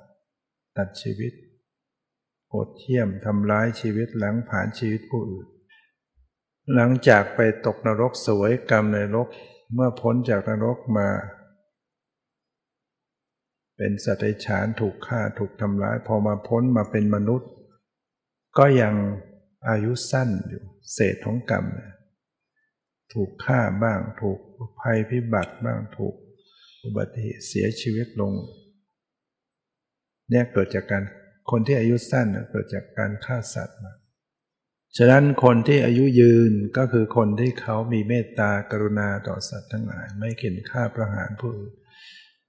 [0.78, 1.34] ตัดชีวิต
[2.48, 5.48] โหดเหี้ยมทำร้ายชีวิตหลังผ่านชีวิตผู้อื่น
[6.76, 9.28] หลังจากไปตกนรกสวยกรรมในนรก
[9.74, 11.10] เมื่อพ้นจากนรกมา
[13.78, 17.50] เป็นสัตว์ฉานถูกฆ่าถูกทำร้าย พอมาพ้นมาเป็นมนุษย์
[18.58, 18.96] ก็ยัง
[19.70, 21.66] อายุสั้นอยู่เศษของกรรม
[23.14, 24.40] ถูกฆ่าบ้างถูก
[24.82, 26.16] ภัยพิบัติบ้างถูก
[26.84, 28.34] อุบัติเหตุเสียชีวิตลง
[30.30, 31.04] เนี่ยเกิดจากการ
[31.50, 33.94] คนที่อายุสั้นเกิดจากการฆ่าสัตว์มา
[34.98, 41.74] ฉะนั้นคนที่อายุยืนก็คือคนที่เขามีเมตตากรุณาต่อสัตว์ทั้งหลาย ไม่เข็นฆ่าประหารผู้อื่น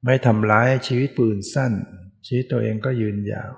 [0.04, 1.72] ไม่ทำร้ายชีวิตปืนสั้น
[2.26, 3.52] ชีวิตตัวเองก็ยืนยาว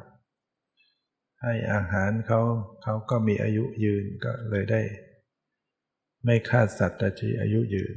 [1.42, 2.40] ให้อาหารเขา
[2.82, 4.82] เขาก็มีอายุยืนก็เลยได้
[6.24, 7.94] ไม่ฆ่าสัตว์แต่ที่อายุยืน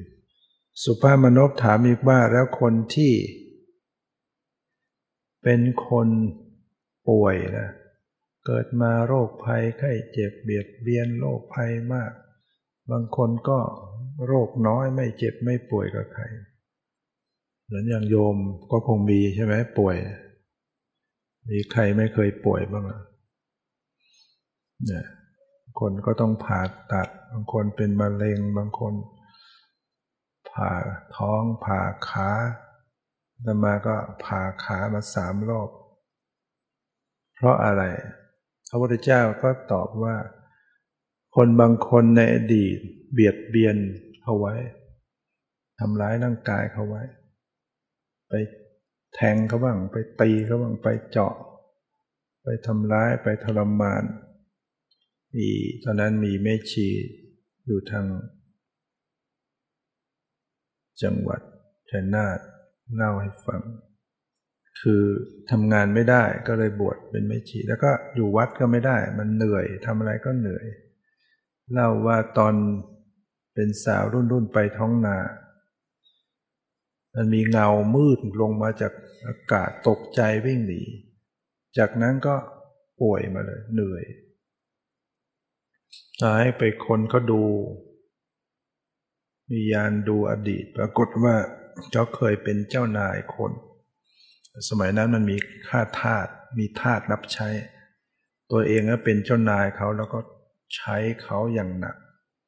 [0.84, 3.14] สุภาพมนพถามอีกว่าแล้วคนที่
[5.44, 6.08] เป็นคน
[7.10, 7.70] ป่วยนะ
[8.46, 12.12] เกิดมาโรคภัยไข้เจ็บเบียดเบียนโรคภัยมาก
[12.92, 13.60] บางคนก็
[14.26, 16.24] โรคน้อยไม่เจ็บไม่ป่วยกับใคร
[17.66, 18.36] เหมือนอย่างโยม
[18.72, 19.98] ก็คงมีใช่ไหมป่วย
[21.50, 22.86] มีใครไม่เคยป่วยบ้าง
[24.86, 25.06] เนี่ย
[25.80, 26.62] คนก็ต้องผ่า
[26.94, 28.94] ตัด บางคนเป็นมะเร็งบางคน
[30.52, 30.72] ผ่า
[31.16, 32.30] ท้องผ่าขา
[33.44, 35.70] แล้วมาก็ผ่าขามาสามรอบ
[37.36, 37.84] เพราะอะไร
[38.70, 40.16] พระพุทธเจ้าก็ตอบว่า
[41.36, 42.78] คนบางคนในอดีต
[43.14, 43.78] เบียดเบียน
[44.22, 44.56] เขาไว้
[45.80, 47.04] ทำร้ายร่างกายเขาไว้
[48.30, 48.34] ไป
[49.16, 51.36] แทงเขาบ้าง ไปตีเขาบ้างไปเจาะ
[52.44, 54.04] ไปทำร้ายไปทรมาน
[55.36, 55.48] มี
[55.84, 56.88] ตอนนั้นมีแม่ชี
[57.66, 58.06] อยู่ทาง
[61.02, 61.42] จังหวัด
[61.90, 62.40] ชัยนาท
[62.96, 63.62] เล่าให้ฟัง
[64.82, 65.04] คือ
[65.52, 70.66] ทำงานไม่ได้ก็เลยบวชเป็นไม่ชี แล้วก็อยู่วัดก็ไม่ได้ มันเหนื่อยทำอะไรก็เหนื่อย
[71.72, 72.54] เล่าว่าตอน
[73.54, 75.18] เป็นสาวรุ่นรุ่นไปท้องนา
[77.16, 78.94] มันมีเงามืดลงมาจาก
[79.28, 80.82] อากาศตกใจวิ่งหนี
[81.78, 82.36] จากนั้นก็
[83.02, 84.04] ป่วยมาเลยเหนื่อย
[86.42, 87.42] ให้ไปคนก็ดู
[89.50, 91.36] มียานดูอดีต ปรากฏว่า
[91.92, 93.52] เขาเคยเป็นเจ้านายคน
[94.68, 97.50] สมัยนั้นมันมีค่าทาสมีทาสรับใช้
[98.52, 100.20] ตัวเองก็เป็นเจ้านายเขาแล้วก็
[100.76, 101.96] ใช้เขาอย่างหนัก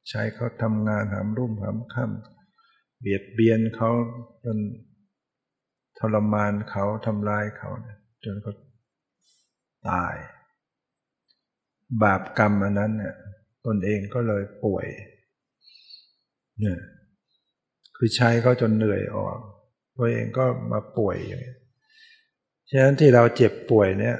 [0.08, 3.90] ใช้เขาทำงานหามรุ่มหามค่ำเบียดเบียนเขา
[4.44, 4.58] จน
[5.98, 7.70] ทรมานเขาทำลายเขา
[8.24, 8.52] จนเขา
[9.88, 10.16] ตาย
[12.02, 13.14] บาปกรรมอันนั้นเนี่ย
[13.66, 14.86] ตนเองก็เลยป่วย
[16.60, 16.80] เนี่ย
[17.96, 19.38] คือใช้เขาจนเหนื่อยออก
[19.96, 21.54] ตัวเองก็มาป่วยอย่างนี้
[22.74, 24.16] ฉะนั้นที่เราเจ็บป่วยเนี่ย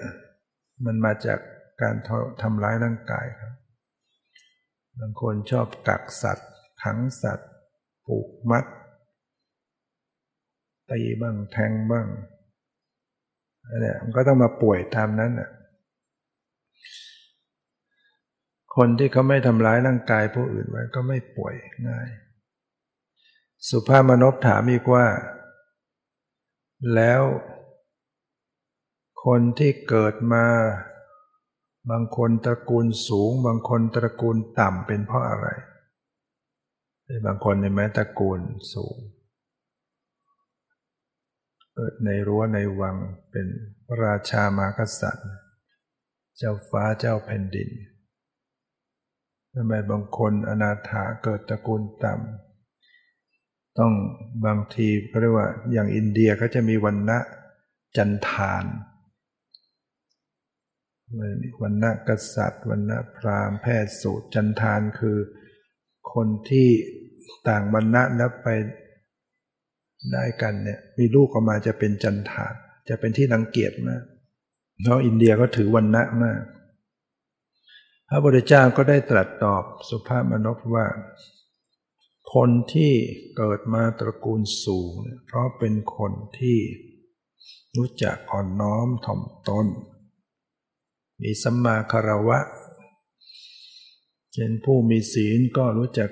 [0.85, 1.39] มันมาจาก
[1.83, 1.95] การ
[2.43, 3.55] ทำร้ายร่างกายครับ
[5.01, 6.51] บางคนชอบกักสัตว์
[6.83, 7.51] ขังสัตว์
[8.07, 8.65] ผูกมัด
[10.91, 12.07] ตีบ้างแทงบ้าง
[13.81, 15.51] เนี่ยมันก็ต้องมาป่วยตามนั้นอะ
[18.77, 21.55] คนที่เขาไม่ทำร้ายร่างกายผู้อื่นไว้ก็ไม่ป่วย
[21.89, 22.09] ง่าย
[23.69, 25.07] สุภาพมนพถามอีกว่า
[26.95, 27.23] แล้ว
[29.25, 30.45] คนที่เกิดมา
[31.91, 35.47] บางคนตระกูลสูง บางคนตระกูลต่ำเป็นเพราะอะไร
[37.27, 38.41] บางคนในแม้ตระกูล
[38.75, 38.97] สูง
[41.75, 42.97] เกิดในรั้วในวัง
[43.31, 43.47] เป็น
[44.03, 45.29] ราชามากษัตริย์
[46.37, 47.69] เจ้าฟ้าเจ้าแผ่นดิน
[49.55, 53.93] ทำไมบางคนอนาถาเกิดตระกูลต่ำต้อง
[54.47, 57.19] บางทีเขาเรียกว่าอย่างอินเดียเขาจะมีวันณะ
[57.97, 58.65] จันทาน
[61.63, 65.19] วันณะกษัตริย์วันณะพราหมณ์แพทย์สูตรจันทานคือ
[66.15, 66.69] คนที่
[67.49, 68.49] ต่างวันณะแล้วไป
[70.13, 72.55] ได้กันเนี่ยมีลูกออกมาจะเป็นจันทาน
[72.89, 74.03] จะเป็นที่รังเกียจมาก
[74.83, 76.41] เพราะอินเดียก็ถือวันณะมาก
[78.09, 80.87] พระพุทธเจ้าก็ได้ตรัสตอบสุภาพมนพว่า
[82.35, 82.93] คนที่
[83.37, 84.93] เกิดมาตระกูลสูง
[85.27, 86.59] เพราะเป็นคนที่
[87.77, 89.67] รู้จักอ่อนน้อมถ่อมตน
[91.21, 92.39] มีสัมมาคารวะ
[94.33, 96.11] เช่นผู้มีศีลก็รู้จัก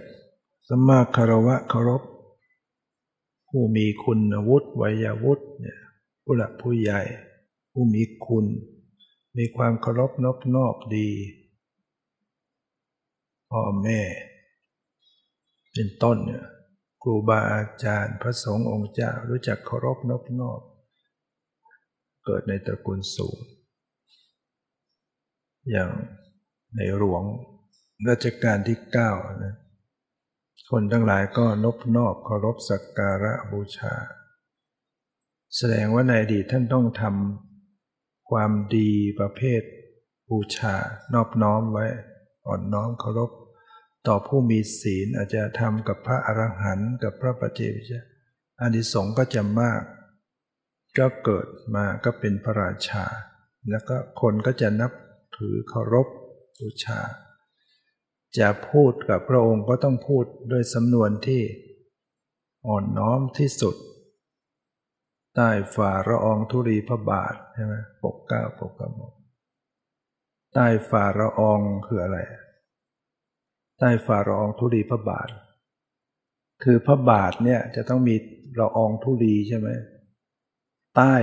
[0.68, 2.02] สัมมาคารวะเคารพ
[3.48, 5.78] ผู้มีคุณวุฒิวัยวุฒิเนี่ย
[6.24, 7.00] ผู้หลักผู้ใหญ่
[7.72, 8.46] ผู้มีคุณ
[9.36, 11.08] มีความเคารพนอบนอบดี
[13.50, 14.00] พ่อแม่
[15.72, 16.44] เป็นต้นเนี่ย
[17.02, 20.60] ครูบาอาจารย์พระสงฆ์องค์เจ้ารู้จักเคารพนอบนอบ
[22.24, 23.38] เกิดในตระกูลสูง
[25.70, 25.90] อย่าง
[26.76, 27.24] ในหลวง
[28.08, 29.10] รัชกาลที่เก้า
[29.44, 29.54] นะ
[30.70, 33.94] คนทั้งหลายก็นบนอบเคารพสักการะบูชา
[35.56, 39.62] แสดงว่าในอดีตท่านต้องทำความดีประเภท
[40.30, 40.74] บูชา
[41.14, 41.86] นอบน้อมไว้
[42.46, 43.30] อ่อนน้อมเคารพ
[44.06, 48.00] ต่อผู้มีศีลอาจจะทำกับพระอรหันต์กับพระปเจวิชา
[48.60, 49.82] อานิสงส์ก็จะมาก
[50.98, 53.04] ก็เกิดมาก็เป็นพระราชา
[53.70, 54.92] แล้วก็คนก็จะนับ
[55.36, 56.06] ถือเคารพ
[56.58, 57.00] บูชา
[58.38, 61.42] จะพูดกับพระองค์ก็ต้องพูดด้วยสำนวนที่
[62.66, 63.76] อ่อนน้อมที่สุด
[65.36, 69.14] ใต้ฝ่าระอองธุรีพระบาทใช่ไหมปกเก้าปกกระหม่อม
[70.54, 72.18] ใต้ฝ่าระอองคืออะไร
[73.78, 75.28] ใต้ฝ่าระอองธุลีพระบาท
[76.62, 78.14] คือพระบาทเนี่ยจะต้องมี
[78.60, 79.68] ละอองธุลีใช่ไหม
[80.96, 81.14] ใต้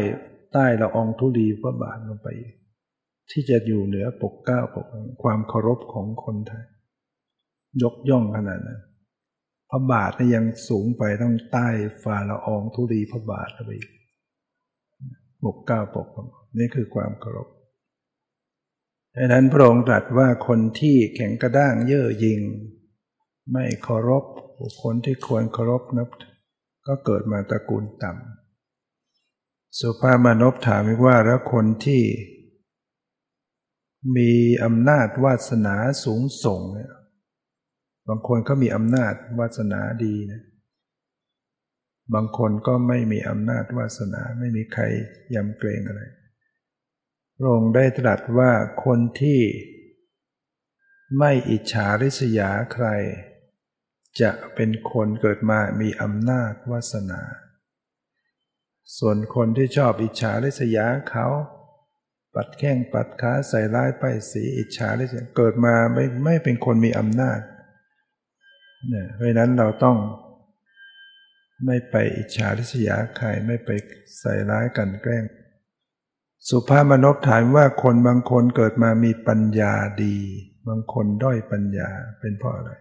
[0.53, 2.27] ใต้ละอองธุลีพระบาทลงไป
[3.31, 4.87] ที่จะอยู่เหนือปกเก้าปก
[5.23, 6.65] ความเคารพของคนไทย
[7.83, 8.81] ยกย่องขนาดนั้น
[9.69, 11.67] พระบาทนี่ยังสูงไปต้องใต้
[12.03, 13.71] ฝ่าละอองธุลีพระบาทไป
[15.43, 16.07] ปกเก้าปก
[16.57, 17.47] นี่คือความเคารพ
[19.15, 22.39] ดังนั้นพระองค์ตรัสว่าคนที่แข็งกระด้างเย่อหยิ่ง
[23.53, 24.25] ไม่เคารพ
[24.59, 26.09] บุคคลที่ควรเคารพนับ
[26.87, 32.01] ก็เกิดมาตระกูลต่ำสุภาพมานพถามอีกว่าแล้วคนที่
[34.15, 34.31] มี
[34.63, 36.91] อำนาจวาสนาสูงส่งเนี่ย
[38.07, 40.43] บางคนก็มีอำนาจวาสนาดีนะ
[42.13, 44.83] บางคนก็ไม่มีอำนาจวาสนาไม่มีใคร
[45.35, 46.01] ยำเกรงอะไร
[47.37, 48.51] พระองค์ได้ตรัสว่า
[48.85, 49.41] คนที่
[51.19, 52.87] ไม่อิจฉาริษยาใคร
[54.21, 57.21] จะเป็นคนเกิดมามีอำนาจวาสนา
[58.97, 61.27] ส่วนคนที่ชอบอิจฉาริษยาเขา
[62.39, 67.39] ปัดแข้งปัดขาใส่ร้ายป้ายสีอิจฉาริษยเกิดมาไม่ไม่เป็นคนมีอำนาจ
[68.89, 69.97] เนี่ยเพราะนั้นเราต้อง
[71.65, 73.69] ไม่ไปอิจฉาริษยาใครไม่ไป
[74.19, 75.23] ใส่ร้ายกันแกล้ง
[76.49, 79.73] สุภาพมนพถามว่าคนบางคนเกิดมามีปัญญา
[80.03, 80.17] ดี
[80.67, 82.71] บางคนด้อยปัญญาเป็นเพราะอะไร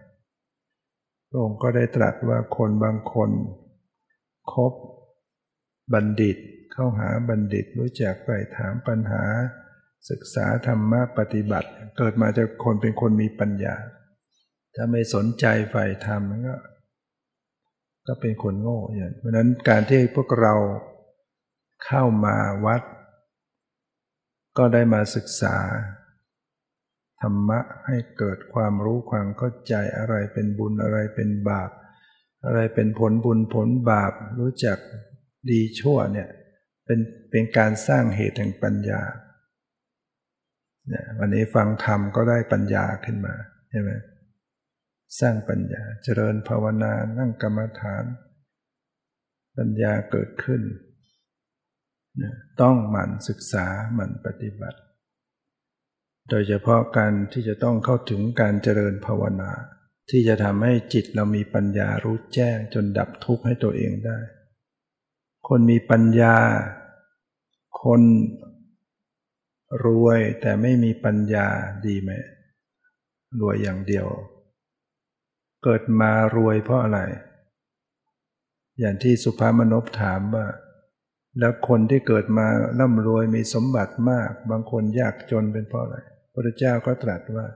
[1.29, 3.29] พระองค์ก็ได้ตรัสว่าคนบางคน
[4.53, 4.73] คบ
[5.93, 6.37] บัณฑิต
[6.79, 9.23] เข้าหาบัณฑิตรู้จักไปถามปัญหา
[10.09, 13.75] ศึกษาธรรมะปฏิบัติ เกิดมาจากคนเป็นคนมีปัญญา
[14.75, 16.55] ถ้าไม่สนใจฝ่ายธรรมก็
[18.07, 20.55] ก็เป็นคนโง่อย่างเพราะนั้นการที่พวกเรา
[21.85, 22.35] เข้ามา
[22.65, 22.81] วัด
[24.57, 25.55] ก็ได้มาศึกษา
[27.21, 31.69] ธรรมะให้เกิดความรู้ความเข้าใจอะไรเป็นบุญอะไรเป็นบาป
[32.45, 34.77] อะไรเป็นผลบุญผลบาปรู้จัก
[35.49, 36.29] ดีชั่วเนี่ย
[36.87, 39.01] เป็นเป็นการสร้างเหตุแห่งปัญญา
[40.87, 43.35] เนี่ยวันนี้ฟังธรรมก็ได้ปัญญาขึ้นมา
[43.69, 43.91] ใช่ไหม
[45.19, 48.03] สร้างปัญญาเจริญภาวนานั่งกรรมฐาน
[49.57, 50.61] ปัญญาเกิดขึ้น
[52.61, 54.79] ต้องหมั่นศึกษาหมั่นปฏิบัติ
[56.29, 59.51] โดยเฉพาะการที่จะต้องเข้าถึงการเจริญภาวนา
[60.09, 64.19] ที่จะทำให้จิตเรามีปัญญารู้แจ้งจนดับทุกข์ให้ตัวเองได้
[65.47, 66.35] คนมีปัญญา
[67.83, 68.01] คน
[69.85, 71.47] รวยแต่ไม่มีปัญญา
[71.85, 72.11] ดีไหม
[73.39, 74.07] รวยอย่างเดียว
[75.63, 76.99] เกิดมารวยเพราะอะไร
[78.79, 80.45] อย่างที่สุภามนพถามว่า
[81.39, 82.47] แล้วคนที่เกิดมา
[82.79, 85.97] ร่ำรวยมีสมบัติมาก บางคนยากจนเป็นเพราะอะไร
[86.33, 87.47] พระเจ้าก็ตรัสว่า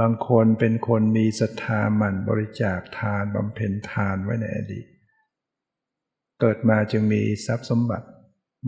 [0.00, 4.86] บางคนเป็นคนมีศรัทธามันบริจาคทานบำเพ็ญทานไว้ในอดีต
[6.40, 8.06] เกิดมาจึงมีทรัพย์สมบัติ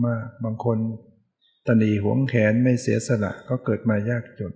[0.05, 0.77] มาก บางคน
[1.65, 4.53] ตนีหวงแขนไม่เสียสละก็เกิดมายากจน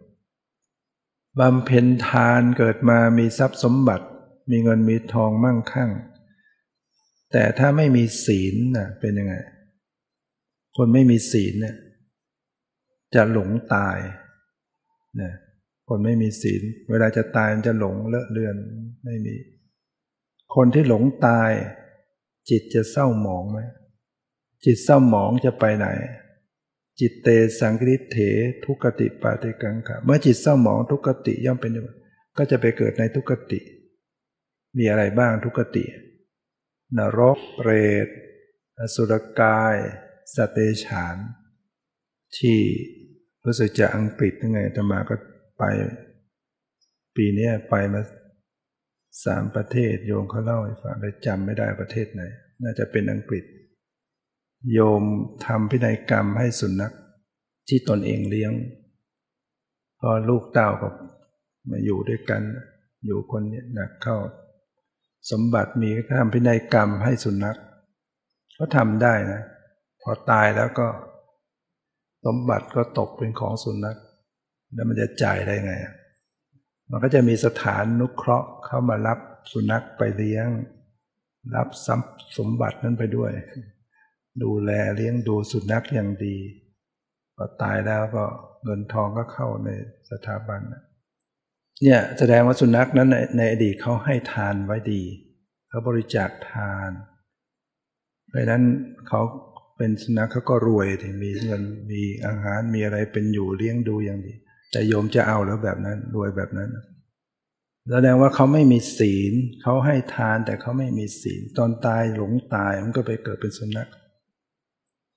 [1.39, 4.05] บำเพ็ญทานเกิดมามีทรัพย์สมบัติ
[4.51, 5.91] มีเงินมีทองมั่งคั่ง
[7.31, 9.33] แต่ถ้าไม่มีศีลน่ะเป็นยังไง
[10.77, 11.75] คนไม่มีศีลเนี่ย
[13.15, 13.99] จะหลงตาย
[15.21, 15.33] นะ
[15.87, 18.55] คนไม่มีศีล เวลาจะตายจะหลงเลอะเลือน
[19.05, 19.35] ไม่มี
[20.55, 21.51] คนที่หลงตาย
[22.49, 23.59] จิตจะเศร้าหมองไหม
[24.65, 25.87] จิตเศร้าหมองจะไปไหน
[26.99, 27.27] จิตเต
[27.59, 28.17] สังคิเถ
[28.63, 31.83] ทุกติปาติกังขาเมื่อจิตเศร้าหมองทุกติย่อมเป็นอย่
[32.37, 33.59] ก็จะไปเกิดในทุกติ
[34.77, 35.85] มีอะไรบ้างทุกติ
[36.97, 37.71] นรกเปร
[38.05, 38.07] ต
[38.79, 39.75] อสุรกาย
[40.35, 41.17] สเตฉาน
[42.37, 42.59] ที่
[43.45, 45.15] รู้สึกจะอังกฤษยังไงธรรมาก็
[45.57, 45.63] ไป
[47.15, 48.01] ปีนี้ไปมา
[49.23, 52.21] สามประเทศโยมเขาเล่าให้ฟังแต่จำไม่ได้ประเทศไหน
[52.63, 53.43] น่าจะเป็นอังกฤษ
[54.73, 55.03] โยม
[55.45, 56.93] ทำพินัยกรรมให้สุนัข
[57.69, 58.53] ที่ตนเองเลี้ยง
[59.99, 60.89] พอลูกเต่าก็
[61.69, 62.41] มาอยู่ด้วยกัน
[63.05, 64.17] อยู่คนนี้หนักเข้า
[65.31, 67.57] สมบัติมีก็ทำพินัยกรรมให้สุนัข
[68.53, 69.41] เขาทำได้นะ
[70.01, 70.87] พอตายแล้วก็
[72.25, 73.97] สมบัติก็ตกเป็นของสุนัข
[74.73, 75.73] แล้วมันจะจ่ายได้ไง
[76.89, 79.19] มันก็จะมีสถานนุเคราะห์เข้ามารับ
[79.51, 80.47] สุนัขไปเลี้ยง
[81.55, 82.01] รับสัพ
[82.37, 83.31] สมบัตินั้นไปด้วย
[84.43, 86.37] ดูแลเลี้ยงดูสุนัขอย่างดี
[87.35, 88.25] พอตายแล้วก็
[88.63, 89.69] เงินทองก็เข้าใน
[90.11, 90.61] สถาบัน
[91.83, 95.01] เนี่ยแสดงว่าสุนัขนั้นในในอดีตเขาให้ทานไว้ดี
[95.69, 96.91] เขาบริจาคทาน
[98.29, 98.63] เพราะนั้น
[99.07, 99.21] เขา
[99.77, 101.61] เป็นสุนัขเขาก็รวยถึงมีเงิน
[101.91, 104.33] มีอาหารมีอะไรเป็นอยู่เลี้ยงดูอย่างดี
[104.73, 106.69] แต่โยมจะเอาแล้วแบบนั้นรวยแบบนั้น
[107.91, 113.89] แสดงว่าเขาไม่มีศีลเขาให้ทานแต่เขาไม่มีศีล ตอนตายหลงตายมันก็ไปเกิดเป็นสุนัข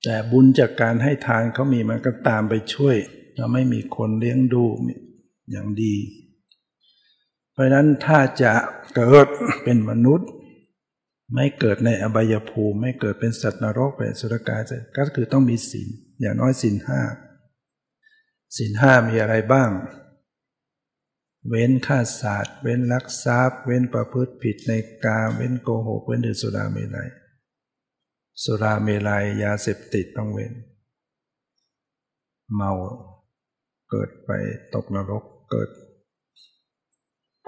[0.04, 2.96] แต่บุญจากการให้ทานเขามีมันก็ตามไปช่วย
[3.38, 4.64] ทำให้มีคนเลี้ยงดู
[5.50, 5.96] อย่างดี
[7.52, 8.52] เพราะนั้นถ้าจะ
[8.94, 9.26] เกิด
[9.64, 10.28] เป็นมนุษย์
[11.34, 14.62] ไม่เกิดในอบายภูมิ ไม่เกิดเป็นสัตว์นรกเป็นสุรกาย
[14.96, 15.88] ก็คือต้องมีศีล
[16.20, 17.00] อย่างน้อยศีลห้า
[18.56, 19.70] ศีลห้ามีอะไรบ้าง
[21.48, 24.72] เว้นฆ่าสัตว์เว้นลักทรัพย์ เว้นประพฤติผิดใน
[25.04, 27.08] กาเว้นโกหก เว้นดื่มสุราเมลัย
[28.42, 30.52] สุราเมลัยยาเสพติดต้องเว้น
[32.54, 32.72] เมา
[33.90, 34.30] เกิดไป
[34.74, 35.70] ตกนรกเกิด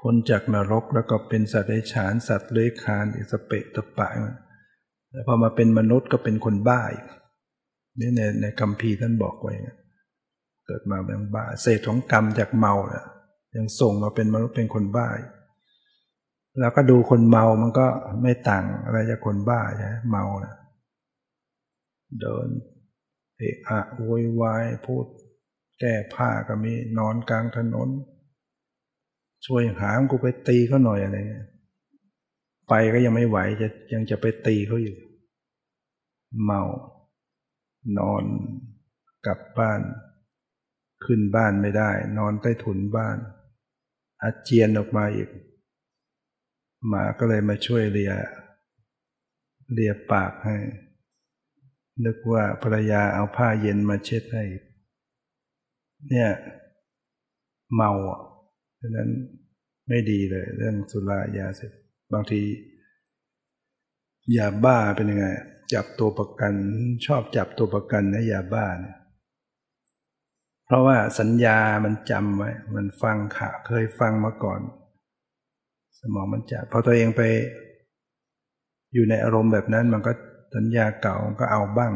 [0.00, 4.08] พ้นจากนรกแล้วก็เป็นสัตว์ไร้ฉานสัตว์เลื้อยคานอิสเปะตะปะ
[5.10, 7.06] แล้วพอมาเป็นมนุษย์ก็เป็นคนบ้าอีก
[8.00, 9.54] นี่ในในคำพีท่านบอกไว้
[10.68, 13.06] เกิดมาเป็นบ้าเศษของกรรมจากเมาเนี่ย
[13.56, 15.08] ยังส่งมาเป็นมนุษย์เป็นคนบ้า
[16.60, 17.86] แล้วก็ดูคนเมามันก็
[18.22, 20.54] ไม่ต่างอะไรจากคนบ้าใช่ไหมเมานะ
[22.20, 22.48] เดิน
[23.36, 25.04] เอะอะโวยวายพูด
[25.80, 27.88] แก้ผ้าก็มีนอนกลางถนน
[29.46, 31.48] ช่วยหามกูไปตีเขาหน่อยอะไรเงี้ย
[32.68, 34.96] ไปก็ยังไม่ไหวจะยังจะไปตีเขาอยู่
[36.44, 36.62] เมา
[37.98, 38.24] นอน
[39.26, 39.80] กลับบ้าน
[41.04, 43.16] ขึ้นบ้านไม่ได้ นอนใต้ถุนบ้าน
[44.22, 45.28] อาเจียนออกมาอีก
[46.88, 48.12] หมาก็เลยมาช่วยเลีย
[49.72, 50.56] เลียปากให้
[52.04, 54.44] นึกว่าภรรยาเอาผ้าเย็นมาเช็ดให้
[56.08, 56.30] เนี่ย
[57.74, 58.20] เมาอะ
[58.80, 59.10] ดังนั้น
[59.88, 61.72] ไม่ดีเลย เรื่องสุรายาเสพ
[62.12, 62.42] บางที
[64.36, 65.26] ยาบ้าเป็นยังไง
[65.74, 66.54] จับตัวประกัน
[67.06, 68.97] ชอบจับตัวประกันนะยาบ้าเนี่ย
[70.68, 74.60] เพราะว่าสัญญามันจำไว้ มันฟังข่าเคยฟังมาก่อน
[75.98, 77.22] สมองมันจะพอตัวเองไป
[78.94, 80.12] อยู่ในอารมณ์แบบนั้นมันก็
[80.54, 81.92] สัญญาเก่าก็เอาบ้าง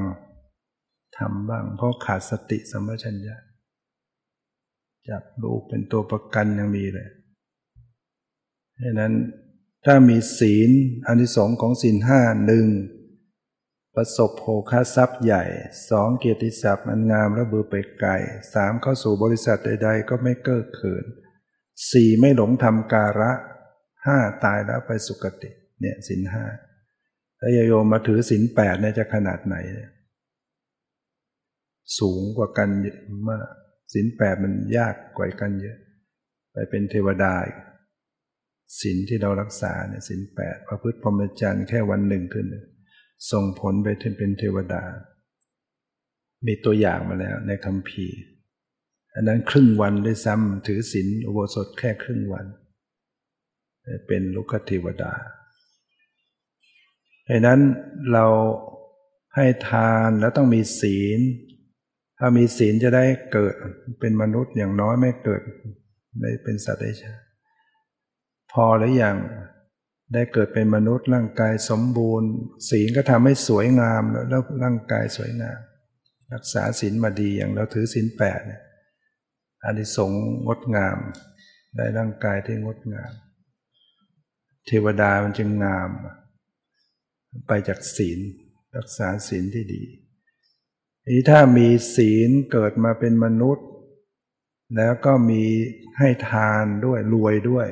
[1.19, 3.37] ทำบ้าง เพราะขาดสติสัมปชัญญะ
[5.09, 7.09] จับลูกเป็นตัวประกันยังมีเลย
[8.83, 9.13] ดังนั้น
[9.85, 10.71] ถ้ามีศีล
[11.07, 12.67] อันที่สองของศีลห้าหนึ่ง
[13.97, 15.45] ประสบโภคาทรัพย์ใหญ่
[15.91, 18.11] สองเกียรติศัพท์อันงามและเบือไปไกล
[18.55, 21.05] สามเข้าสู่บริษัทใด ๆ ก็ไม่เก้อเขิน
[21.91, 23.33] สี่ไม่หลงทำการะ
[24.07, 26.45] ห้าตายแล้วไปสุคติ เนี่ยสินห้า
[27.39, 29.91] ถ้าโยมมาถือศีลแปดเนี่ยจะขนาดไหนเนี่ย
[31.99, 33.49] สูงกว่ากันเยอะมาก
[33.93, 35.79] ศีลแปดมันยากกว่ากันเยอะ
[36.53, 37.35] ไปเป็นเทวดา
[38.81, 42.47] ศีลที่เรารักษาเนี่ยศีลแปดพระพุทธพรหมจรรย์แค่วันหนึ่งขึ้น
[43.31, 44.83] ส่งผลไปถึงเป็นเทวดา
[46.47, 48.07] มีตัวอย่างมาแล้วในคำพี
[49.15, 52.47] อันนั้นครึ่งวันด้วยซ้ำถือศีลอุโบสถแค่ครึ่งวัน
[54.07, 55.13] เป็นลุกเทวดา
[57.29, 57.61] ดังนั้น
[58.13, 58.27] เรา
[59.35, 61.21] ให้ทานแล้วต้องมีศีล
[62.19, 63.55] ถ้ามีศีลจะได้เกิด
[64.01, 65.43] เป็นมนุษย์อย่างน้อยไม่เกิด
[66.21, 67.15] ได้เป็นสัตว์ได้ชา
[68.53, 69.17] พอหรืออยัง
[70.13, 72.31] ได้เกิดเป็นมนุษย์ร่างกายสมบูรณ์
[72.71, 75.59] ศีลก็ทำให้สวยงามแล้วร่างกายสวยงาม
[76.35, 78.63] รักษาศีลมาดีอย่างเราถือศีลแปดเนี่ย
[79.65, 80.11] อันนี้สง
[80.47, 80.99] งดงาม
[81.77, 83.13] ได้ร่างกายที่งดงาม
[84.67, 85.89] เทวดามันจึงงาม
[87.47, 88.19] ไปจากศีล
[88.77, 89.83] รักษาศีลที่ดี
[91.09, 93.67] นี้ถ้ามีศีลเกิดมาเป็นมนุษย์
[94.77, 95.43] แล้วก็มี
[95.99, 97.69] ให้ทานด้วยรวยด้วย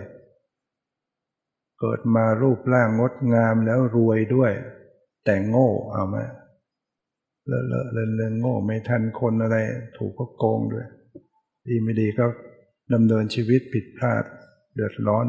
[1.81, 4.53] เกิดมารูปร่างงดงามแล้วรวยด้วย
[5.25, 6.17] แต่โง่เอาไหม
[7.47, 9.57] เลอะเลอะเลินเลนโง่ไม่ทันคนอะไร
[9.97, 10.87] ถูกก็โกงด้วย
[11.69, 12.25] ดีไม่ดีก็
[12.95, 14.25] ดำเนินชีวิตผิดพลาด
[14.75, 15.27] เดือดร้อน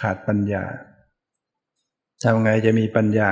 [0.00, 0.64] ขาดปัญญา
[2.22, 3.30] ทำไงจะมีปัญญา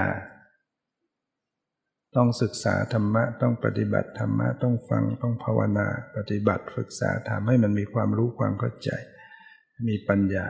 [2.17, 5.87] ต้องศึกษาธรรมะ ต้องปฏิบัติธรรมะ ต้องฟังต้องภาวนา
[6.17, 8.91] ปฏิบัติศึกษาทำให้มันมีความรู้ความเข้าใจ
[9.89, 10.47] มีปัญญา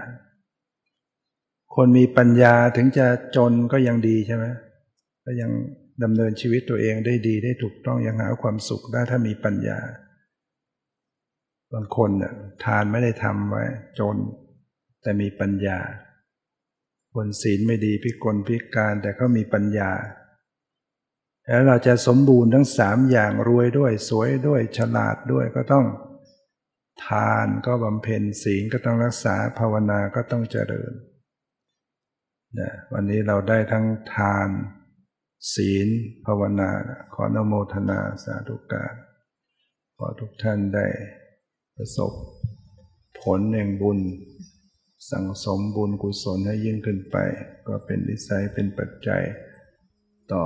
[1.77, 3.07] คนมีปัญญาถึงจะ
[3.37, 4.45] จนก็ยังดีใช่ไหม
[5.25, 5.51] ก็ยัง
[6.03, 9.79] ดำเนินชีวิตตัวเองได้ดีได้ถูกต้องยังหาความสุขได้ถ้ามีปัญญา
[11.73, 12.33] บางคนเนี่ย
[12.65, 13.65] ทานไม่ได้ทำไว้
[13.99, 14.17] จน
[15.03, 15.79] แต่มีปัญญา
[17.15, 19.91] คนศีลไม่ดีพิกลพิการแต่เขามีปัญญา
[21.47, 25.87] แล้วเราจะสมบูรณ์ทั้งสามอย่างรวยด้วย สวยด้วยฉลาดด้วยก็ต้อง
[27.07, 30.93] ทานก็บำเพ็ญศีลก็ต้องรักษาภาวนาก็ต้องเจริญ
[32.59, 34.49] นะวันนี้เราได้ทั้งทาน
[35.55, 35.89] ศีล
[36.27, 36.71] ภาวนา
[37.15, 38.95] ขอนโมทนาสาธุการ
[39.97, 40.87] ขอทุกท่านได้
[41.77, 42.13] ประสบ
[43.21, 43.99] ผลแห่งบุญ
[45.11, 47.17] สังสมบุญกุศลให้ยิ่งขึ้นไป
[47.67, 49.23] ก็เป็นนิสัยเป็นปัจจัย
[50.33, 50.45] ต่อ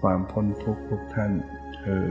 [0.00, 1.32] ความพ้นทุกข์ทุกท่าน
[1.76, 2.06] เธอ